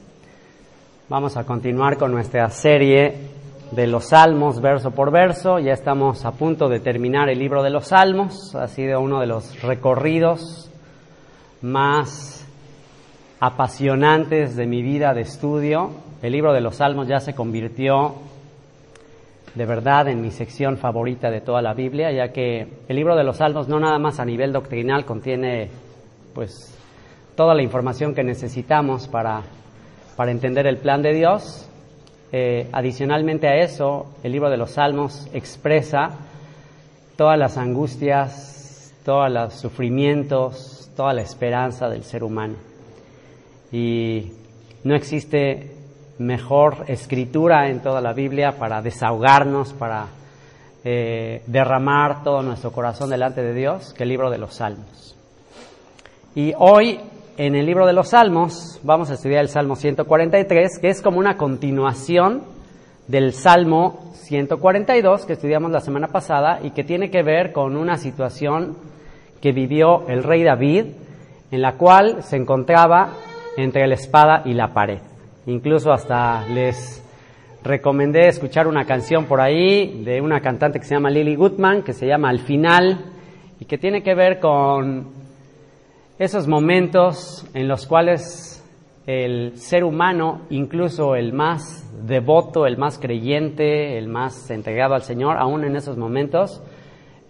[1.07, 3.15] Vamos a continuar con nuestra serie
[3.71, 5.59] de los Salmos verso por verso.
[5.59, 8.53] Ya estamos a punto de terminar el libro de los Salmos.
[8.53, 10.69] Ha sido uno de los recorridos
[11.61, 12.45] más
[13.39, 15.91] apasionantes de mi vida de estudio.
[16.21, 18.15] El libro de los Salmos ya se convirtió
[19.55, 23.23] de verdad en mi sección favorita de toda la Biblia, ya que el libro de
[23.23, 25.69] los Salmos no nada más a nivel doctrinal contiene
[26.33, 26.75] pues
[27.35, 29.41] toda la información que necesitamos para,
[30.15, 31.67] para entender el plan de Dios.
[32.31, 36.11] Eh, adicionalmente a eso, el libro de los Salmos expresa
[37.15, 42.55] todas las angustias, todos los sufrimientos, toda la esperanza del ser humano.
[43.71, 44.33] Y
[44.83, 45.78] no existe
[46.19, 50.07] mejor escritura en toda la Biblia para desahogarnos, para
[50.83, 55.15] eh, derramar todo nuestro corazón delante de Dios que el libro de los Salmos.
[56.35, 56.99] Y hoy
[57.37, 61.19] en el libro de los Salmos vamos a estudiar el Salmo 143, que es como
[61.19, 62.43] una continuación
[63.07, 67.97] del Salmo 142 que estudiamos la semana pasada y que tiene que ver con una
[67.97, 68.77] situación
[69.41, 70.85] que vivió el rey David,
[71.49, 73.13] en la cual se encontraba
[73.57, 75.08] entre la espada y la pared.
[75.49, 77.03] Incluso hasta les
[77.63, 81.93] recomendé escuchar una canción por ahí de una cantante que se llama Lily Goodman, que
[81.93, 83.05] se llama Al final,
[83.59, 85.07] y que tiene que ver con
[86.19, 88.63] esos momentos en los cuales
[89.07, 95.37] el ser humano, incluso el más devoto, el más creyente, el más entregado al Señor,
[95.39, 96.61] aún en esos momentos,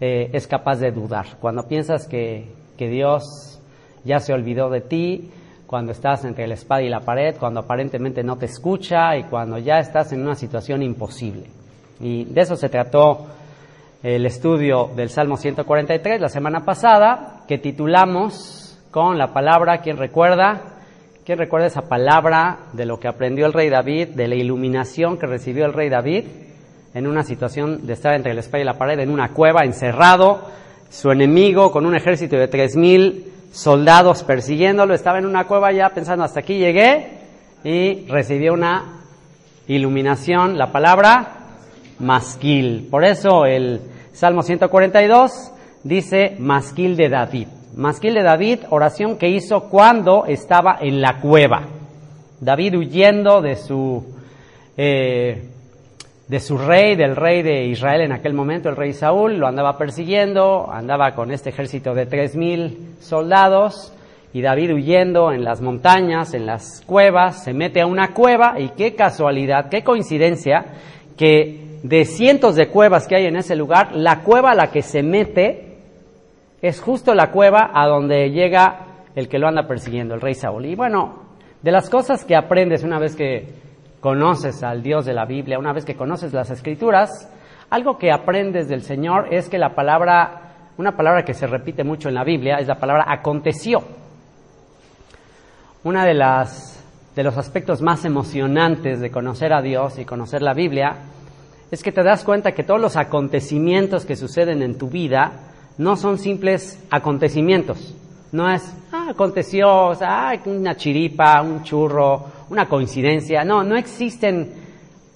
[0.02, 1.38] eh, es capaz de dudar.
[1.40, 3.62] Cuando piensas que, que Dios
[4.04, 5.32] ya se olvidó de ti,
[5.70, 9.60] cuando estás entre la espada y la pared, cuando aparentemente no te escucha y cuando
[9.60, 11.46] ya estás en una situación imposible.
[12.00, 13.28] Y de eso se trató
[14.02, 20.60] el estudio del Salmo 143 la semana pasada, que titulamos con la palabra, ¿quién recuerda?
[21.24, 25.28] ¿Quién recuerda esa palabra de lo que aprendió el rey David, de la iluminación que
[25.28, 26.24] recibió el rey David
[26.96, 30.42] en una situación de estar entre la espada y la pared, en una cueva, encerrado,
[30.90, 35.90] su enemigo con un ejército de tres mil soldados persiguiéndolo, estaba en una cueva ya
[35.90, 37.20] pensando hasta aquí llegué
[37.64, 39.02] y recibió una
[39.68, 41.40] iluminación, la palabra
[42.00, 42.88] masquil.
[42.90, 43.82] Por eso el
[44.14, 45.52] Salmo 142
[45.84, 47.48] dice masquil de David.
[47.76, 51.68] Masquil de David, oración que hizo cuando estaba en la cueva.
[52.40, 54.04] David huyendo de su
[54.76, 55.50] eh,
[56.30, 59.80] de su rey, del rey de Israel en aquel momento, el rey Saúl, lo andaba
[59.80, 63.92] persiguiendo, andaba con este ejército de tres mil soldados,
[64.32, 68.70] y David huyendo en las montañas, en las cuevas, se mete a una cueva, y
[68.70, 70.66] qué casualidad, qué coincidencia,
[71.18, 74.84] que de cientos de cuevas que hay en ese lugar, la cueva a la que
[74.84, 75.78] se mete
[76.62, 78.86] es justo la cueva a donde llega
[79.16, 80.68] el que lo anda persiguiendo, el rey Saúl.
[80.68, 81.24] Y bueno,
[81.64, 83.48] de las cosas que aprendes una vez que
[84.00, 87.30] conoces al Dios de la Biblia, una vez que conoces las escrituras,
[87.70, 92.10] algo que aprendes del Señor es que la palabra, una palabra que se repite mucho
[92.10, 93.84] en la Biblia, es la palabra aconteció.
[95.84, 96.80] Una de las
[97.16, 100.96] de los aspectos más emocionantes de conocer a Dios y conocer la Biblia
[101.70, 105.34] es que te das cuenta que todos los acontecimientos que suceden en tu vida
[105.78, 107.96] no son simples acontecimientos.
[108.32, 113.44] No es, ah, aconteció, o sea, una chiripa, un churro, una coincidencia.
[113.44, 114.54] No, no existen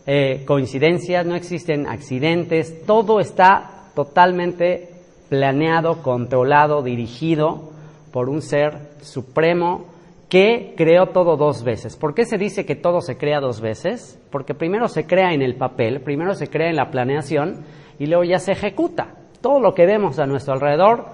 [0.05, 4.89] eh, coincidencias, no existen accidentes, todo está totalmente
[5.29, 7.71] planeado, controlado, dirigido
[8.11, 9.85] por un ser supremo
[10.29, 11.95] que creó todo dos veces.
[11.95, 14.19] ¿Por qué se dice que todo se crea dos veces?
[14.31, 17.63] Porque primero se crea en el papel, primero se crea en la planeación
[17.99, 19.07] y luego ya se ejecuta.
[19.41, 21.05] Todo lo que vemos a nuestro alrededor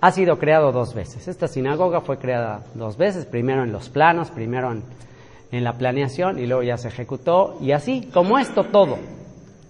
[0.00, 1.28] ha sido creado dos veces.
[1.28, 4.82] Esta sinagoga fue creada dos veces, primero en los planos, primero en,
[5.50, 8.98] en la planeación y luego ya se ejecutó y así, como esto todo.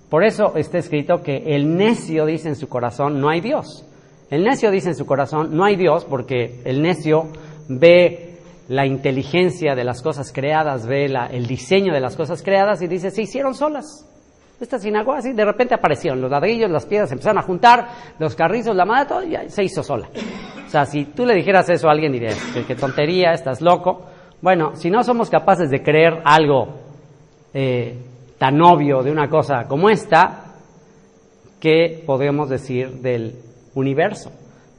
[0.09, 3.85] Por eso está escrito que el necio dice en su corazón, no hay Dios.
[4.31, 7.29] El necio dice en su corazón, no hay Dios, porque el necio
[7.69, 8.39] ve
[8.69, 12.87] la inteligencia de las cosas creadas, ve la, el diseño de las cosas creadas y
[12.87, 14.07] dice, se hicieron solas.
[14.61, 17.89] Esta sinagoga así de repente aparecieron, los ladrillos, las piedras se empezaron a juntar,
[18.19, 20.09] los carrizos, la madre, todo, y se hizo sola.
[20.67, 22.37] O sea, si tú le dijeras eso a alguien, dirías,
[22.67, 24.05] qué, tontería, estás loco.
[24.41, 26.69] Bueno, si no somos capaces de creer algo
[27.53, 27.99] eh,
[28.39, 30.55] tan obvio de una cosa como esta,
[31.61, 33.35] ¿qué podemos decir del
[33.75, 34.31] universo?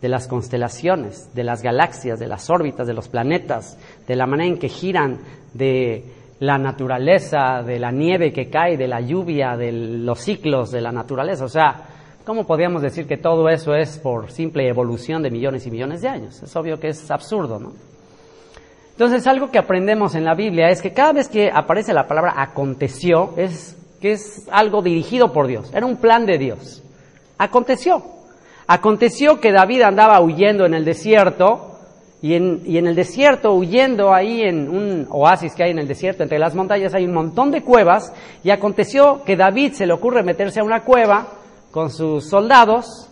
[0.01, 3.77] de las constelaciones, de las galaxias, de las órbitas, de los planetas,
[4.07, 5.19] de la manera en que giran,
[5.53, 6.05] de
[6.39, 10.91] la naturaleza, de la nieve que cae, de la lluvia, de los ciclos de la
[10.91, 11.43] naturaleza.
[11.43, 11.83] O sea,
[12.25, 16.07] ¿cómo podríamos decir que todo eso es por simple evolución de millones y millones de
[16.07, 16.41] años?
[16.41, 17.73] Es obvio que es absurdo, ¿no?
[18.99, 22.33] Entonces, algo que aprendemos en la Biblia es que cada vez que aparece la palabra
[22.35, 26.83] aconteció, es que es algo dirigido por Dios, era un plan de Dios.
[27.37, 28.03] Aconteció.
[28.67, 31.77] Aconteció que David andaba huyendo en el desierto
[32.21, 36.37] y en, el desierto, huyendo ahí en un oasis que hay en el desierto, entre
[36.37, 38.11] las montañas hay un montón de cuevas,
[38.43, 41.25] y aconteció que David se le ocurre meterse a una cueva
[41.71, 43.08] con sus soldados,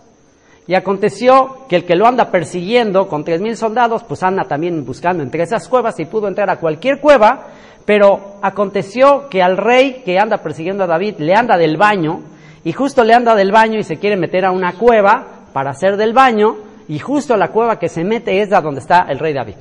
[0.68, 4.86] y aconteció que el que lo anda persiguiendo con tres mil soldados, pues anda también
[4.86, 7.48] buscando entre esas cuevas y pudo entrar a cualquier cueva,
[7.86, 12.22] pero aconteció que al rey que anda persiguiendo a David le anda del baño,
[12.66, 15.98] y justo le anda del baño y se quiere meter a una cueva, para hacer
[15.98, 16.56] del baño
[16.88, 19.56] y justo la cueva que se mete es la donde está el rey David.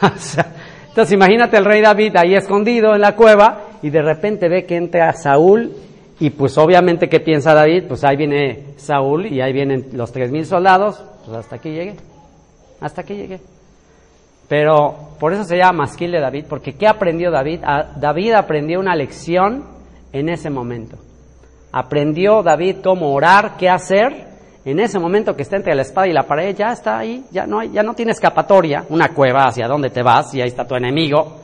[0.88, 4.76] Entonces imagínate el rey David ahí escondido en la cueva y de repente ve que
[4.76, 5.72] entra Saúl
[6.18, 7.84] y pues obviamente ¿qué piensa David?
[7.88, 11.96] Pues ahí viene Saúl y ahí vienen los tres mil soldados, pues hasta aquí llegué,
[12.80, 13.40] hasta aquí llegué.
[14.48, 17.60] Pero por eso se llama Masquil de David, porque ¿qué aprendió David?
[17.96, 19.64] David aprendió una lección
[20.12, 20.96] en ese momento.
[21.72, 24.26] Aprendió David cómo orar, qué hacer,
[24.64, 27.46] en ese momento que está entre la espada y la pared, ya está ahí, ya
[27.46, 30.66] no, hay, ya no tiene escapatoria, una cueva hacia dónde te vas y ahí está
[30.66, 31.36] tu enemigo.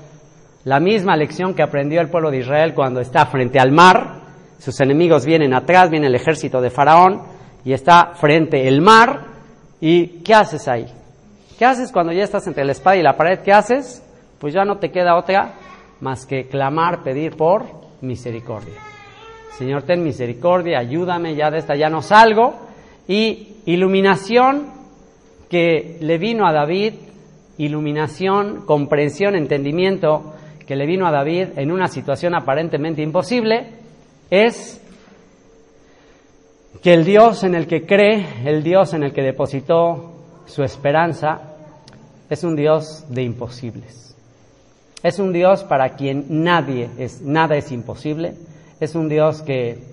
[0.64, 4.21] La misma lección que aprendió el pueblo de Israel cuando está frente al mar,
[4.62, 7.20] sus enemigos vienen atrás, viene el ejército de Faraón
[7.64, 9.24] y está frente el mar.
[9.80, 10.86] ¿Y qué haces ahí?
[11.58, 13.40] ¿Qué haces cuando ya estás entre la espada y la pared?
[13.40, 14.00] ¿Qué haces?
[14.38, 15.54] Pues ya no te queda otra
[15.98, 17.64] más que clamar, pedir por
[18.02, 18.78] misericordia.
[19.58, 22.54] Señor, ten misericordia, ayúdame, ya de esta ya no salgo
[23.08, 24.66] y iluminación
[25.50, 26.94] que le vino a David,
[27.58, 30.34] iluminación, comprensión, entendimiento
[30.64, 33.81] que le vino a David en una situación aparentemente imposible,
[34.32, 34.80] es
[36.82, 40.12] que el Dios en el que cree, el Dios en el que depositó
[40.46, 41.54] su esperanza,
[42.28, 44.16] es un Dios de imposibles.
[45.02, 48.34] Es un Dios para quien nadie es, nada es imposible.
[48.80, 49.92] Es un Dios que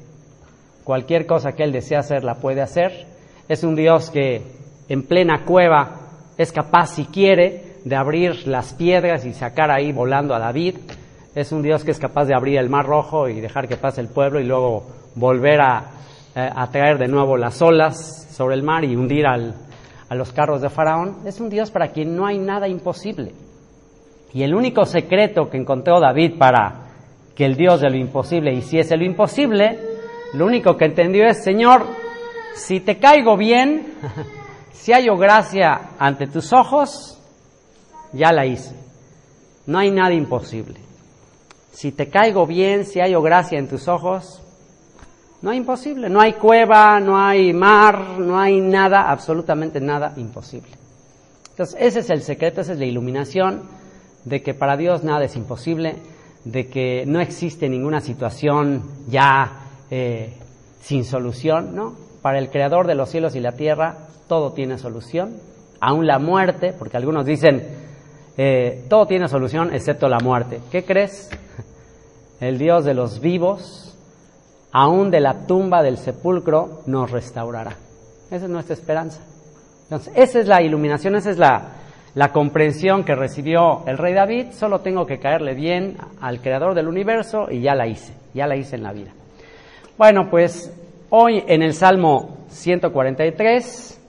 [0.90, 3.06] Cualquier cosa que Él desea hacer la puede hacer.
[3.48, 4.42] Es un Dios que
[4.88, 6.00] en plena cueva
[6.36, 10.78] es capaz, si quiere, de abrir las piedras y sacar ahí volando a David.
[11.40, 14.02] Es un Dios que es capaz de abrir el mar rojo y dejar que pase
[14.02, 14.84] el pueblo y luego
[15.16, 15.92] volver a,
[16.36, 19.56] eh, traer de nuevo las olas sobre el mar y hundir al,
[20.10, 21.20] a los carros de Faraón.
[21.26, 23.32] Es un Dios para quien no hay nada imposible.
[24.34, 26.88] Y el único secreto que encontró David para
[27.34, 29.80] que el Dios de lo imposible hiciese lo imposible
[30.34, 31.88] lo único que entendió es, Señor,
[32.54, 33.94] si te caigo bien,
[34.74, 37.18] si hallo gracia ante tus ojos,
[38.12, 38.76] ya la hice.
[39.68, 40.89] No hay nada imposible.
[41.80, 44.42] Si te caigo bien, si hallo gracia en tus ojos,
[45.42, 46.10] no hay imposible.
[46.10, 50.72] No hay cueva, no hay mar, no hay nada, absolutamente nada imposible.
[51.52, 53.62] Entonces, ese es el secreto, esa es la iluminación
[54.26, 55.96] de que para Dios nada es imposible,
[56.44, 60.34] de que no existe ninguna situación ya eh,
[60.82, 61.96] sin solución, ¿no?
[62.22, 65.38] Para el creador de los cielos y la tierra, todo tiene solución,
[65.80, 67.66] aún la muerte, porque algunos dicen,
[68.36, 70.60] eh, todo tiene solución excepto la muerte.
[70.70, 71.30] ¿Qué crees?
[72.40, 73.98] El Dios de los vivos,
[74.72, 77.76] aún de la tumba del sepulcro, nos restaurará.
[78.32, 79.22] Esa es nuestra esperanza.
[79.84, 81.74] Entonces, esa es la iluminación, esa es la,
[82.16, 84.52] la comprensión que recibió el rey David.
[84.52, 88.56] Solo tengo que caerle bien al creador del universo y ya la hice, ya la
[88.56, 89.12] hice en la vida.
[89.98, 90.72] Bueno, pues
[91.10, 94.00] hoy en el Salmo 143,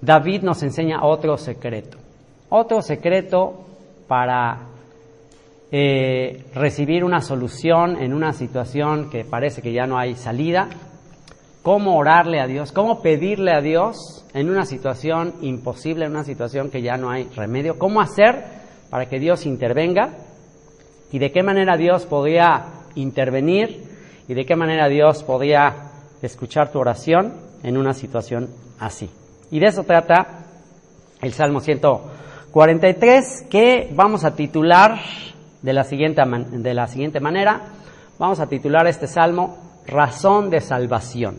[0.00, 1.98] David nos enseña otro secreto,
[2.48, 3.64] otro secreto
[4.08, 4.58] para
[5.72, 10.68] eh, recibir una solución en una situación que parece que ya no hay salida,
[11.62, 16.70] cómo orarle a Dios, cómo pedirle a Dios en una situación imposible, en una situación
[16.70, 18.44] que ya no hay remedio, cómo hacer
[18.90, 20.10] para que Dios intervenga
[21.10, 23.82] y de qué manera Dios podría intervenir
[24.28, 25.90] y de qué manera Dios podía
[26.22, 29.10] escuchar tu oración en una situación así.
[29.50, 30.44] Y de eso trata
[31.20, 35.00] el Salmo 143 que vamos a titular
[35.66, 37.60] de la siguiente, de la siguiente manera,
[38.20, 41.38] vamos a titular este salmo Razón de Salvación.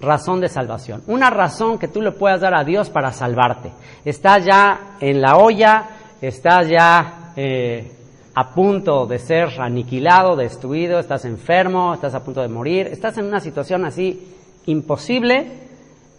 [0.00, 1.02] Razón de salvación.
[1.08, 3.72] Una razón que tú le puedas dar a Dios para salvarte.
[4.04, 5.84] Estás ya en la olla,
[6.20, 7.90] estás ya eh,
[8.34, 13.24] a punto de ser aniquilado, destruido, estás enfermo, estás a punto de morir, estás en
[13.24, 14.32] una situación así
[14.66, 15.66] imposible.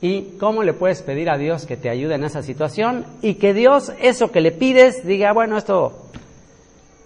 [0.02, 3.06] ¿Y cómo le puedes pedir a Dios que te ayude en esa situación?
[3.22, 6.08] Y que Dios, eso que le pides, diga, bueno, esto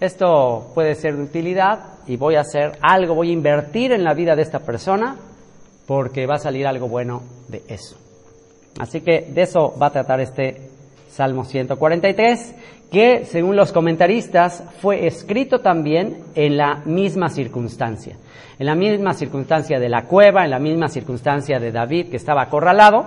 [0.02, 4.14] esto puede ser de utilidad y voy a hacer algo, voy a invertir en la
[4.14, 5.16] vida de esta persona
[5.86, 7.96] porque va a salir algo bueno de eso.
[8.80, 10.70] Así que de eso va a tratar este
[11.08, 12.54] Salmo 143,
[12.90, 18.16] que según los comentaristas fue escrito también en la misma circunstancia,
[18.58, 22.42] en la misma circunstancia de la cueva, en la misma circunstancia de David que estaba
[22.42, 23.06] acorralado,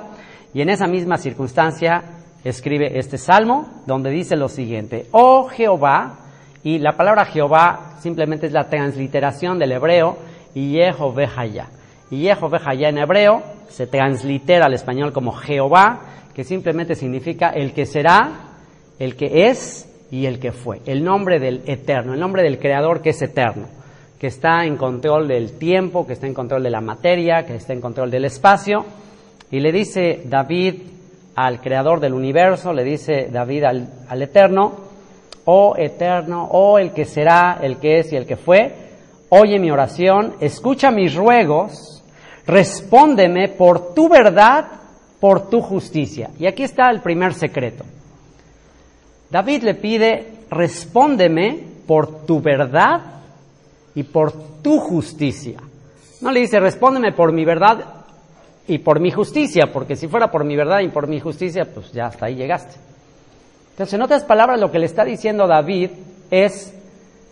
[0.53, 2.03] y en esa misma circunstancia
[2.43, 6.24] escribe este salmo donde dice lo siguiente, oh Jehová,
[6.65, 10.17] y la palabra Jehová simplemente es la transliteración del hebreo
[10.55, 11.67] Yehovehaya.
[12.09, 16.01] Y Yehovehaya en hebreo se translitera al español como Jehová,
[16.33, 18.31] que simplemente significa el que será,
[18.97, 20.81] el que es y el que fue.
[20.87, 23.67] El nombre del eterno, el nombre del creador que es eterno,
[24.17, 27.73] que está en control del tiempo, que está en control de la materia, que está
[27.73, 28.87] en control del espacio.
[29.51, 30.81] Y le dice David
[31.35, 34.84] al creador del universo, le dice David al eterno,
[35.45, 38.75] oh eterno, oh el que será, el que es y el que fue,
[39.29, 42.03] oye mi oración, escucha mis ruegos,
[42.45, 44.65] respóndeme por tu verdad,
[45.19, 46.31] por tu justicia.
[46.39, 47.83] Y aquí está el primer secreto.
[49.29, 53.01] David le pide, respóndeme por tu verdad
[53.93, 55.59] y por tu justicia.
[56.21, 58.05] No le dice, respóndeme por mi verdad
[58.67, 61.91] y por mi justicia, porque si fuera por mi verdad y por mi justicia, pues
[61.91, 62.75] ya hasta ahí llegaste.
[63.75, 65.89] Entonces, en otras palabras, lo que le está diciendo David
[66.31, 66.73] es,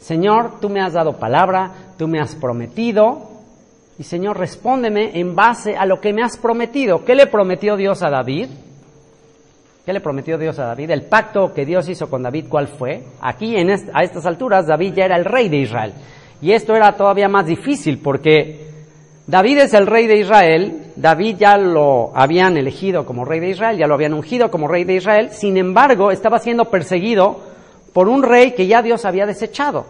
[0.02, 3.30] Señor, tú me has dado palabra, tú me has prometido,
[3.98, 7.06] y Señor, respóndeme en base a lo que me has prometido.
[7.06, 8.50] ¿Qué le prometió Dios a David?
[9.86, 10.92] ¿Qué le prometió Dios a David?
[10.92, 13.04] El pacto que Dios hizo con David, ¿cuál fue?
[13.22, 15.94] Aquí, a estas alturas, David ya era el rey de Israel.
[16.42, 18.68] Y esto era todavía más difícil porque
[19.28, 23.78] David es el rey de Israel, David ya lo habían elegido como rey de Israel,
[23.78, 27.40] ya lo habían ungido como rey de Israel, sin embargo estaba siendo perseguido
[27.94, 29.86] por un rey que ya Dios había desechado.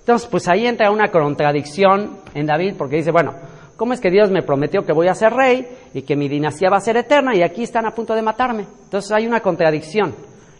[0.00, 3.32] Entonces, pues ahí entra una contradicción en David porque dice, bueno,
[3.76, 6.68] ¿cómo es que Dios me prometió que voy a ser rey y que mi dinastía
[6.68, 8.66] va a ser eterna y aquí están a punto de matarme?
[8.84, 10.14] Entonces hay una contradicción.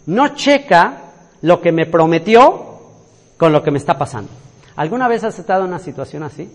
[0.07, 1.11] No checa
[1.41, 2.75] lo que me prometió
[3.37, 4.31] con lo que me está pasando.
[4.75, 6.49] ¿Alguna vez has estado en una situación así?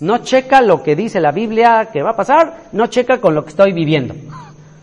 [0.00, 3.42] No checa lo que dice la Biblia que va a pasar, no checa con lo
[3.42, 4.14] que estoy viviendo.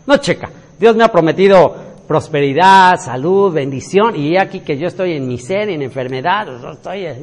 [0.06, 0.50] No checa.
[0.78, 1.74] Dios me ha prometido
[2.06, 7.14] prosperidad, salud, bendición, y aquí que yo estoy en miseria, en enfermedad, estoy, o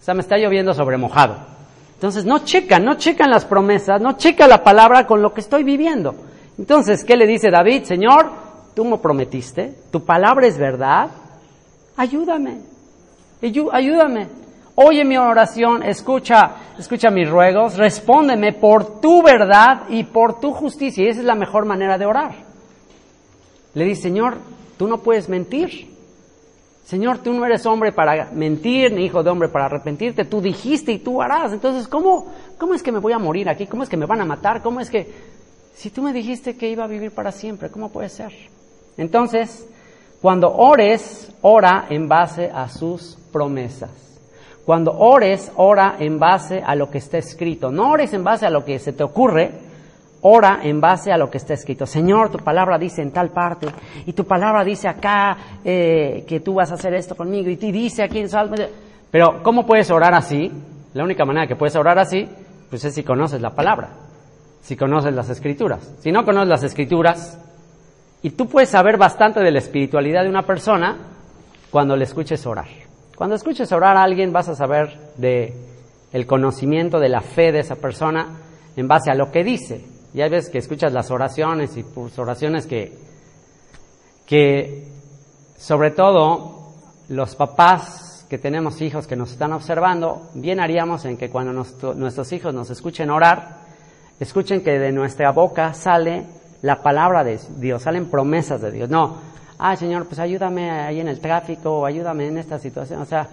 [0.00, 1.36] sea, me está lloviendo sobre mojado.
[1.94, 5.62] Entonces, no checa, no checan las promesas, no checa la palabra con lo que estoy
[5.62, 6.14] viviendo.
[6.58, 7.84] Entonces, ¿qué le dice David?
[7.84, 8.30] Señor,
[8.74, 11.10] tú me prometiste, tu palabra es verdad,
[11.96, 12.58] ayúdame,
[13.40, 14.28] ayúdame.
[14.74, 21.04] Oye mi oración, escucha, escucha mis ruegos, respóndeme por tu verdad y por tu justicia.
[21.04, 22.34] Y esa es la mejor manera de orar.
[23.74, 24.38] Le dice, Señor,
[24.78, 25.92] tú no puedes mentir.
[26.84, 30.24] Señor, tú no eres hombre para mentir, ni hijo de hombre para arrepentirte.
[30.24, 31.52] Tú dijiste y tú harás.
[31.52, 32.26] Entonces, ¿cómo,
[32.58, 33.66] cómo es que me voy a morir aquí?
[33.66, 34.62] ¿Cómo es que me van a matar?
[34.62, 35.06] ¿Cómo es que,
[35.74, 38.32] si tú me dijiste que iba a vivir para siempre, ¿cómo puede ser?
[38.96, 39.66] Entonces,
[40.20, 44.11] cuando ores, ora en base a sus promesas.
[44.64, 47.70] Cuando ores, ora en base a lo que está escrito.
[47.70, 49.50] No ores en base a lo que se te ocurre,
[50.22, 51.84] ora en base a lo que está escrito.
[51.84, 53.66] Señor, tu palabra dice en tal parte,
[54.06, 57.72] y tu palabra dice acá eh, que tú vas a hacer esto conmigo, y te
[57.72, 58.54] dice aquí en Salmo.
[59.10, 60.50] Pero, ¿cómo puedes orar así?
[60.94, 62.28] La única manera que puedes orar así,
[62.70, 63.90] pues es si conoces la palabra,
[64.62, 65.92] si conoces las escrituras.
[65.98, 67.38] Si no conoces las escrituras,
[68.22, 70.98] y tú puedes saber bastante de la espiritualidad de una persona
[71.70, 72.81] cuando le escuches orar.
[73.16, 75.54] Cuando escuches orar a alguien vas a saber de
[76.12, 78.38] el conocimiento de la fe de esa persona
[78.76, 79.84] en base a lo que dice.
[80.14, 82.92] Y hay veces que escuchas las oraciones y pues, oraciones que,
[84.26, 84.88] que
[85.56, 86.72] sobre todo
[87.08, 92.32] los papás que tenemos hijos que nos están observando, bien haríamos en que cuando nuestros
[92.32, 93.58] hijos nos escuchen orar,
[94.20, 96.26] escuchen que de nuestra boca sale
[96.62, 98.88] la palabra de Dios, salen promesas de Dios.
[98.88, 99.18] No,
[99.58, 103.28] ah, Señor, pues ayúdame ahí en el tráfico, o ayúdame en esta situación, o sea,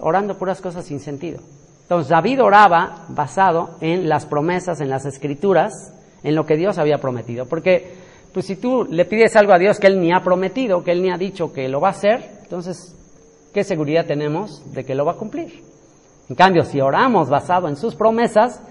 [0.00, 1.40] orando puras cosas sin sentido.
[1.82, 5.92] Entonces David oraba basado en las promesas, en las escrituras,
[6.22, 7.46] en lo que Dios había prometido.
[7.46, 7.94] Porque,
[8.32, 11.02] pues si tú le pides algo a Dios que Él ni ha prometido, que Él
[11.02, 12.94] ni ha dicho que lo va a hacer, entonces,
[13.52, 15.62] ¿qué seguridad tenemos de que lo va a cumplir?
[16.28, 18.62] En cambio, si oramos basado en sus promesas,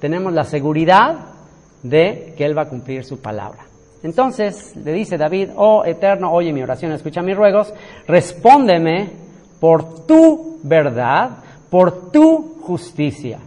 [0.00, 1.34] tenemos la seguridad
[1.82, 3.69] de que Él va a cumplir su palabra.
[4.02, 7.72] Entonces le dice David, oh Eterno, oye mi oración, escucha mis ruegos,
[8.06, 9.10] respóndeme
[9.60, 11.38] por tu verdad,
[11.68, 13.38] por tu justicia,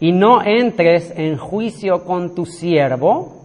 [0.00, 3.40] y no entres en juicio con tu siervo,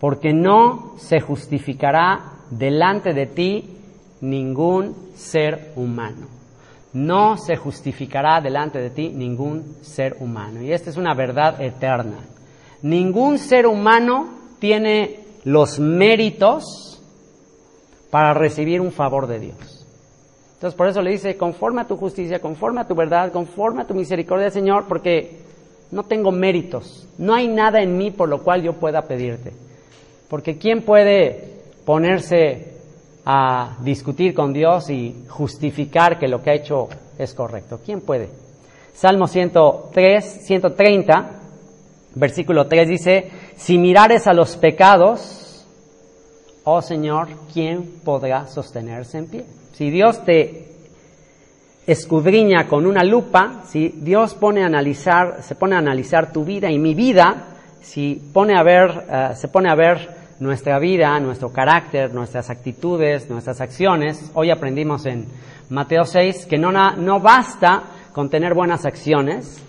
[0.00, 3.76] porque no se justificará delante de ti
[4.20, 6.28] ningún ser humano.
[6.92, 10.62] No se justificará delante de ti ningún ser humano.
[10.62, 12.18] Y esta es una verdad eterna.
[12.82, 14.28] Ningún ser humano
[14.60, 17.02] tiene los méritos
[18.10, 19.86] para recibir un favor de Dios.
[20.54, 23.86] Entonces por eso le dice, conforme a tu justicia, conforme a tu verdad, conforme a
[23.86, 25.42] tu misericordia, Señor, porque
[25.90, 29.52] no tengo méritos, no hay nada en mí por lo cual yo pueda pedirte.
[30.28, 31.52] Porque ¿quién puede
[31.84, 32.72] ponerse
[33.26, 37.80] a discutir con Dios y justificar que lo que ha hecho es correcto?
[37.84, 38.30] ¿Quién puede?
[38.94, 41.30] Salmo 103, 130,
[42.14, 45.66] versículo 3 dice, si mirares a los pecados,
[46.64, 49.44] oh Señor, ¿quién podrá sostenerse en pie?
[49.72, 50.68] Si Dios te
[51.86, 56.70] escudriña con una lupa, si Dios pone a analizar, se pone a analizar tu vida
[56.70, 57.48] y mi vida,
[57.82, 63.28] si pone a ver, eh, se pone a ver nuestra vida, nuestro carácter, nuestras actitudes,
[63.28, 64.30] nuestras acciones.
[64.34, 65.26] Hoy aprendimos en
[65.68, 69.60] Mateo 6 que no, no basta con tener buenas acciones,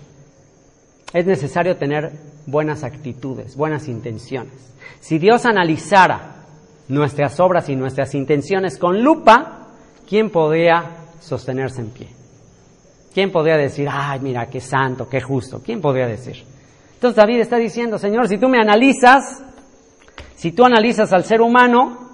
[1.12, 2.12] es necesario tener
[2.46, 4.54] buenas actitudes, buenas intenciones.
[5.00, 6.44] Si Dios analizara
[6.88, 9.68] nuestras obras y nuestras intenciones con lupa,
[10.08, 10.84] ¿quién podría
[11.20, 12.08] sostenerse en pie?
[13.12, 15.60] ¿Quién podría decir, ay, mira, qué santo, qué justo?
[15.64, 16.44] ¿Quién podría decir?
[16.94, 19.42] Entonces David está diciendo, Señor, si tú me analizas,
[20.34, 22.10] si tú analizas al ser humano,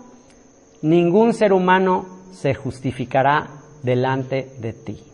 [0.82, 3.48] ningún ser humano se justificará
[3.82, 5.11] delante de ti.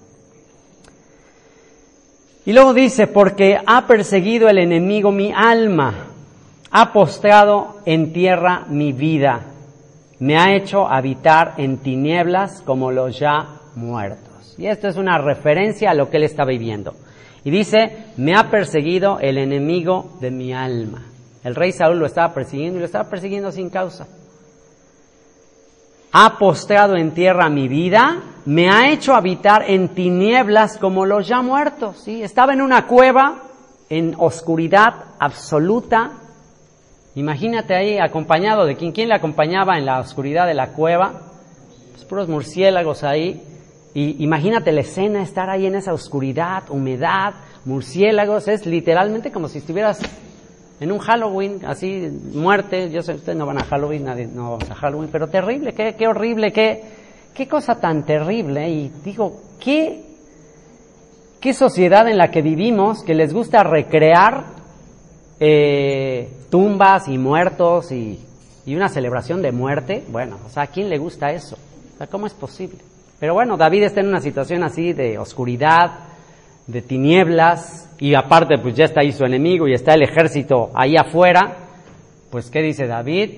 [2.49, 6.07] Y luego dice, porque ha perseguido el enemigo mi alma,
[6.71, 9.43] ha postrado en tierra mi vida,
[10.19, 14.55] me ha hecho habitar en tinieblas como los ya muertos.
[14.57, 16.95] Y esto es una referencia a lo que él está viviendo.
[17.45, 21.03] Y dice, me ha perseguido el enemigo de mi alma.
[21.45, 24.07] El rey Saúl lo estaba persiguiendo y lo estaba persiguiendo sin causa
[26.21, 31.43] ha postrado en tierra mi vida, me ha hecho habitar en tinieblas como los ya
[31.43, 31.99] muertos.
[31.99, 32.25] ¿sí?
[32.25, 33.45] Estaba en una cueva,
[33.89, 36.11] en oscuridad absoluta.
[37.15, 41.23] Imagínate ahí acompañado de quien, quién le acompañaba en la oscuridad de la cueva,
[41.93, 43.41] pues puros murciélagos ahí.
[43.95, 49.59] Y imagínate la escena, estar ahí en esa oscuridad, humedad, murciélagos, es literalmente como si
[49.59, 50.01] estuvieras
[50.81, 54.71] en un Halloween, así, muerte, yo sé, ustedes no van a Halloween, nadie no vamos
[54.71, 56.83] a Halloween, pero terrible, qué, qué horrible, qué,
[57.35, 58.69] qué cosa tan terrible.
[58.69, 60.05] Y digo, qué,
[61.41, 64.45] qué sociedad en la que vivimos que les gusta recrear
[65.41, 68.21] eh, tumbas y muertos y,
[68.65, 70.05] y una celebración de muerte.
[70.09, 71.57] Bueno, o sea, ¿a quién le gusta eso?
[71.95, 72.79] O sea, ¿cómo es posible?
[73.19, 76.08] Pero bueno, David está en una situación así de oscuridad,
[76.69, 80.97] de tinieblas, y aparte pues ya está ahí su enemigo y está el ejército ahí
[80.97, 81.57] afuera,
[82.31, 83.31] pues ¿qué dice David?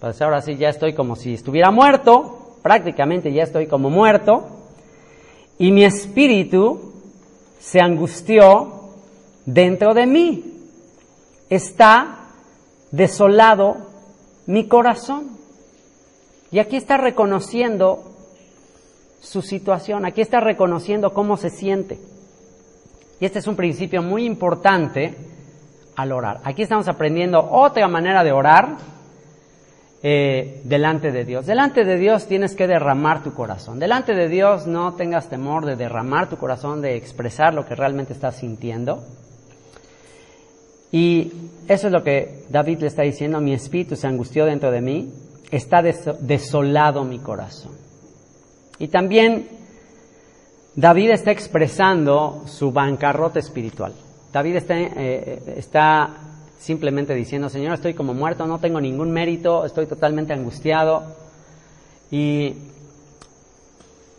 [0.00, 4.48] Pues ahora sí ya estoy como si estuviera muerto, prácticamente ya estoy como muerto,
[5.58, 6.92] y mi espíritu
[7.58, 8.90] se angustió
[9.46, 10.44] dentro de mí.
[11.48, 12.28] Está
[12.90, 13.76] desolado
[14.46, 15.30] mi corazón.
[16.50, 18.12] Y aquí está reconociendo
[19.20, 21.98] su situación, aquí está reconociendo cómo se siente.
[23.24, 25.14] Y este es un principio muy importante
[25.96, 26.42] al orar.
[26.44, 28.76] Aquí estamos aprendiendo otra manera de orar
[30.02, 31.46] eh, delante de Dios.
[31.46, 33.78] Delante de Dios tienes que derramar tu corazón.
[33.78, 38.12] Delante de Dios no tengas temor de derramar tu corazón, de expresar lo que realmente
[38.12, 39.02] estás sintiendo.
[40.92, 41.32] Y
[41.66, 45.10] eso es lo que David le está diciendo, mi espíritu se angustió dentro de mí,
[45.50, 47.72] está desolado mi corazón.
[48.78, 49.48] Y también
[50.76, 53.92] David está expresando su bancarrota espiritual.
[54.32, 56.10] David está, eh, está,
[56.58, 61.04] simplemente diciendo, Señor, estoy como muerto, no tengo ningún mérito, estoy totalmente angustiado.
[62.10, 62.54] Y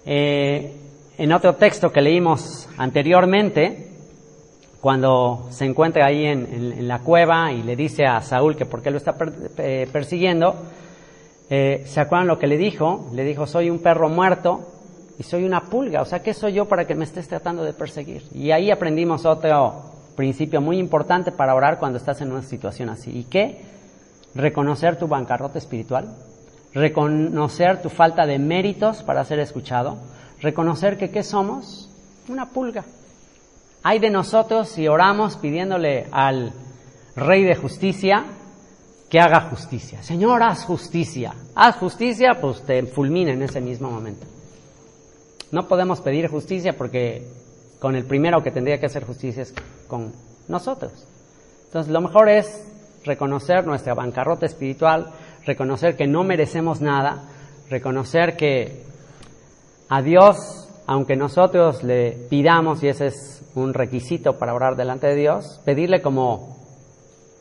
[0.05, 0.77] eh,
[1.17, 3.89] en otro texto que leímos anteriormente,
[4.79, 8.91] cuando se encuentra ahí en, la cueva y le dice a Saúl que por qué
[8.91, 9.15] lo está
[9.57, 10.55] eh, persiguiendo,
[11.49, 13.09] ¿se acuerdan lo que le dijo?
[13.13, 14.74] Le dijo, soy un perro muerto
[15.17, 17.73] y soy una pulga, o sea, ¿qué soy yo para que me estés tratando de
[17.73, 18.23] perseguir?
[18.33, 23.11] Y ahí aprendimos otro principio muy importante para orar cuando estás en una situación así.
[23.17, 23.61] ¿Y qué?
[24.33, 26.15] Reconocer tu bancarrota espiritual,
[26.73, 29.97] reconocer tu falta de méritos para ser escuchado,
[30.41, 31.89] reconocer que ¿qué somos?
[32.27, 32.83] Una pulga.
[33.83, 36.51] Hay de nosotros si oramos pidiéndole al
[37.15, 38.25] Rey de Justicia
[39.09, 40.01] que haga justicia.
[40.03, 41.33] Señor, haz justicia.
[41.53, 44.25] Haz justicia, pues te fulmina en ese mismo momento.
[45.51, 47.27] No podemos pedir justicia porque
[47.79, 49.53] con el primero que tendría que hacer justicia es
[49.87, 50.11] con
[50.47, 50.91] nosotros.
[51.65, 52.63] Entonces, lo mejor es
[53.03, 55.11] reconocer nuestra bancarrota espiritual,
[55.45, 57.23] reconocer que no merecemos nada,
[57.69, 58.83] reconocer que
[59.89, 65.15] a Dios, aunque nosotros le pidamos, y ese es un requisito para orar delante de
[65.15, 66.57] Dios, pedirle como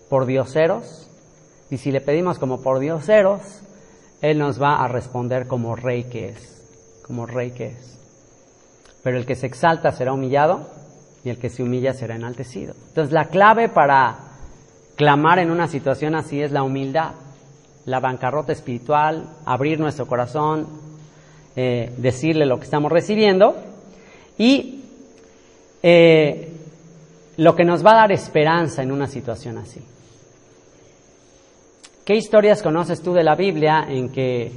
[0.08, 1.08] por dioseros,
[1.70, 3.40] y si le pedimos como por dioseros,
[4.20, 6.53] Él nos va a responder como rey que es,
[7.06, 7.98] como rey que es.
[9.02, 10.66] Pero el que se exalta será humillado
[11.24, 12.74] y el que se humilla será enaltecido.
[12.88, 14.16] Entonces la clave para
[14.96, 17.12] clamar en una situación así es la humildad,
[17.84, 20.66] la bancarrota espiritual, abrir nuestro corazón,
[21.56, 23.56] eh, decirle lo que estamos recibiendo
[24.38, 24.82] y
[25.82, 26.52] eh,
[27.36, 29.80] lo que nos va a dar esperanza en una situación así.
[32.04, 34.52] ¿Qué historias conoces tú de la Biblia en que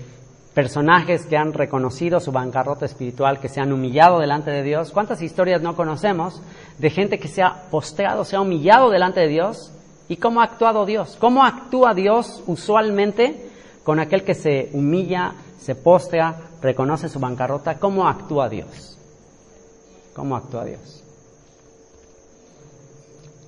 [0.57, 4.89] personajes que han reconocido su bancarrota espiritual, que se han humillado delante de Dios?
[4.89, 6.41] ¿Cuántas historias no conocemos
[6.79, 9.71] de gente que se ha posteado, se ha humillado delante de Dios?
[10.09, 11.15] ¿Y cómo ha actuado Dios?
[11.19, 13.51] ¿Cómo actúa Dios usualmente
[13.83, 17.77] con aquel que se humilla, se postea, reconoce su bancarrota?
[17.77, 18.97] ¿Cómo actúa Dios?
[20.15, 21.03] ¿Cómo actúa Dios?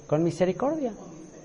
[0.06, 0.93] Con misericordia,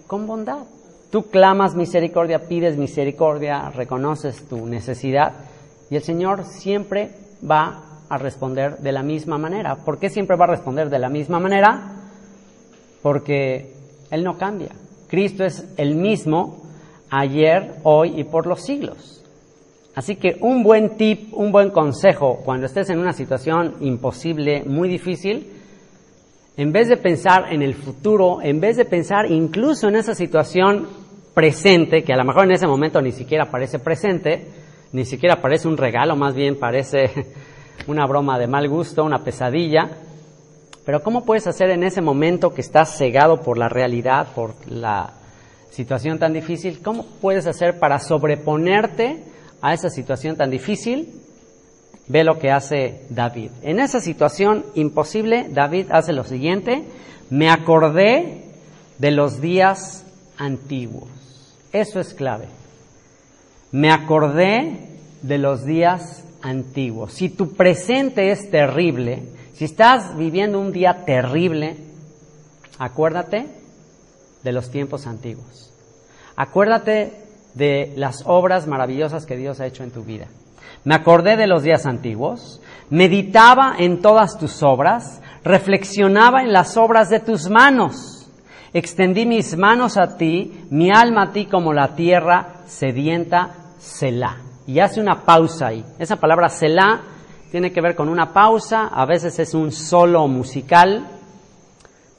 [0.06, 0.64] con bondad.
[1.10, 5.32] Tú clamas misericordia, pides misericordia, reconoces tu necesidad
[5.90, 7.10] y el Señor siempre
[7.48, 9.76] va a responder de la misma manera.
[9.76, 11.92] ¿Por qué siempre va a responder de la misma manera?
[13.02, 13.72] Porque
[14.10, 14.70] Él no cambia.
[15.08, 16.62] Cristo es el mismo
[17.10, 19.22] ayer, hoy y por los siglos.
[19.94, 24.88] Así que un buen tip, un buen consejo cuando estés en una situación imposible, muy
[24.88, 25.52] difícil,
[26.56, 30.88] en vez de pensar en el futuro, en vez de pensar incluso en esa situación
[31.32, 34.46] presente, que a lo mejor en ese momento ni siquiera parece presente,
[34.94, 37.10] ni siquiera parece un regalo, más bien parece
[37.88, 39.90] una broma de mal gusto, una pesadilla.
[40.86, 45.14] Pero ¿cómo puedes hacer en ese momento que estás cegado por la realidad, por la
[45.70, 46.80] situación tan difícil?
[46.80, 49.24] ¿Cómo puedes hacer para sobreponerte
[49.60, 51.20] a esa situación tan difícil?
[52.06, 53.50] Ve lo que hace David.
[53.62, 56.84] En esa situación imposible, David hace lo siguiente,
[57.30, 58.44] me acordé
[58.98, 60.06] de los días
[60.38, 61.08] antiguos.
[61.72, 62.46] Eso es clave.
[63.74, 67.12] Me acordé de los días antiguos.
[67.12, 71.78] Si tu presente es terrible, si estás viviendo un día terrible,
[72.78, 73.48] acuérdate
[74.44, 75.74] de los tiempos antiguos.
[76.36, 77.14] Acuérdate
[77.54, 80.28] de las obras maravillosas que Dios ha hecho en tu vida.
[80.84, 87.10] Me acordé de los días antiguos, meditaba en todas tus obras, reflexionaba en las obras
[87.10, 88.14] de tus manos
[88.74, 94.38] Extendí mis manos a ti, mi alma a ti como la tierra sedienta, Selah.
[94.66, 95.84] Y hace una pausa ahí.
[95.98, 97.02] Esa palabra Selah
[97.50, 101.06] tiene que ver con una pausa, a veces es un solo musical.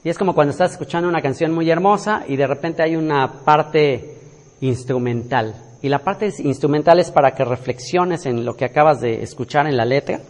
[0.04, 3.43] Y es como cuando estás escuchando una canción muy hermosa y de repente hay una
[3.43, 4.19] parte
[4.62, 5.56] instrumental.
[5.82, 9.75] Y la parte instrumental es para que reflexiones en lo que acabas de escuchar en
[9.75, 10.21] la letra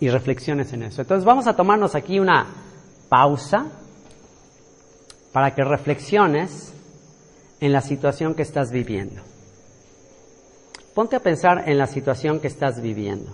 [0.00, 1.02] y reflexiones en eso.
[1.02, 2.46] Entonces vamos a tomarnos aquí una
[3.08, 3.66] pausa
[5.32, 6.74] para que reflexiones
[7.60, 9.22] en la situación que estás viviendo.
[10.94, 13.30] Ponte a pensar en la situación que estás viviendo.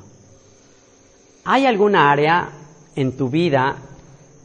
[1.45, 2.51] ¿Hay alguna área
[2.95, 3.77] en tu vida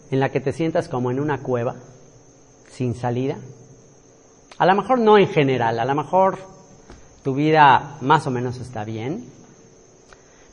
[0.10, 1.76] en la que te sientas como en una cueva,
[2.70, 3.38] sin salida?
[4.58, 6.38] A lo mejor no en general, a lo mejor
[7.24, 9.26] tu vida más o menos está bien,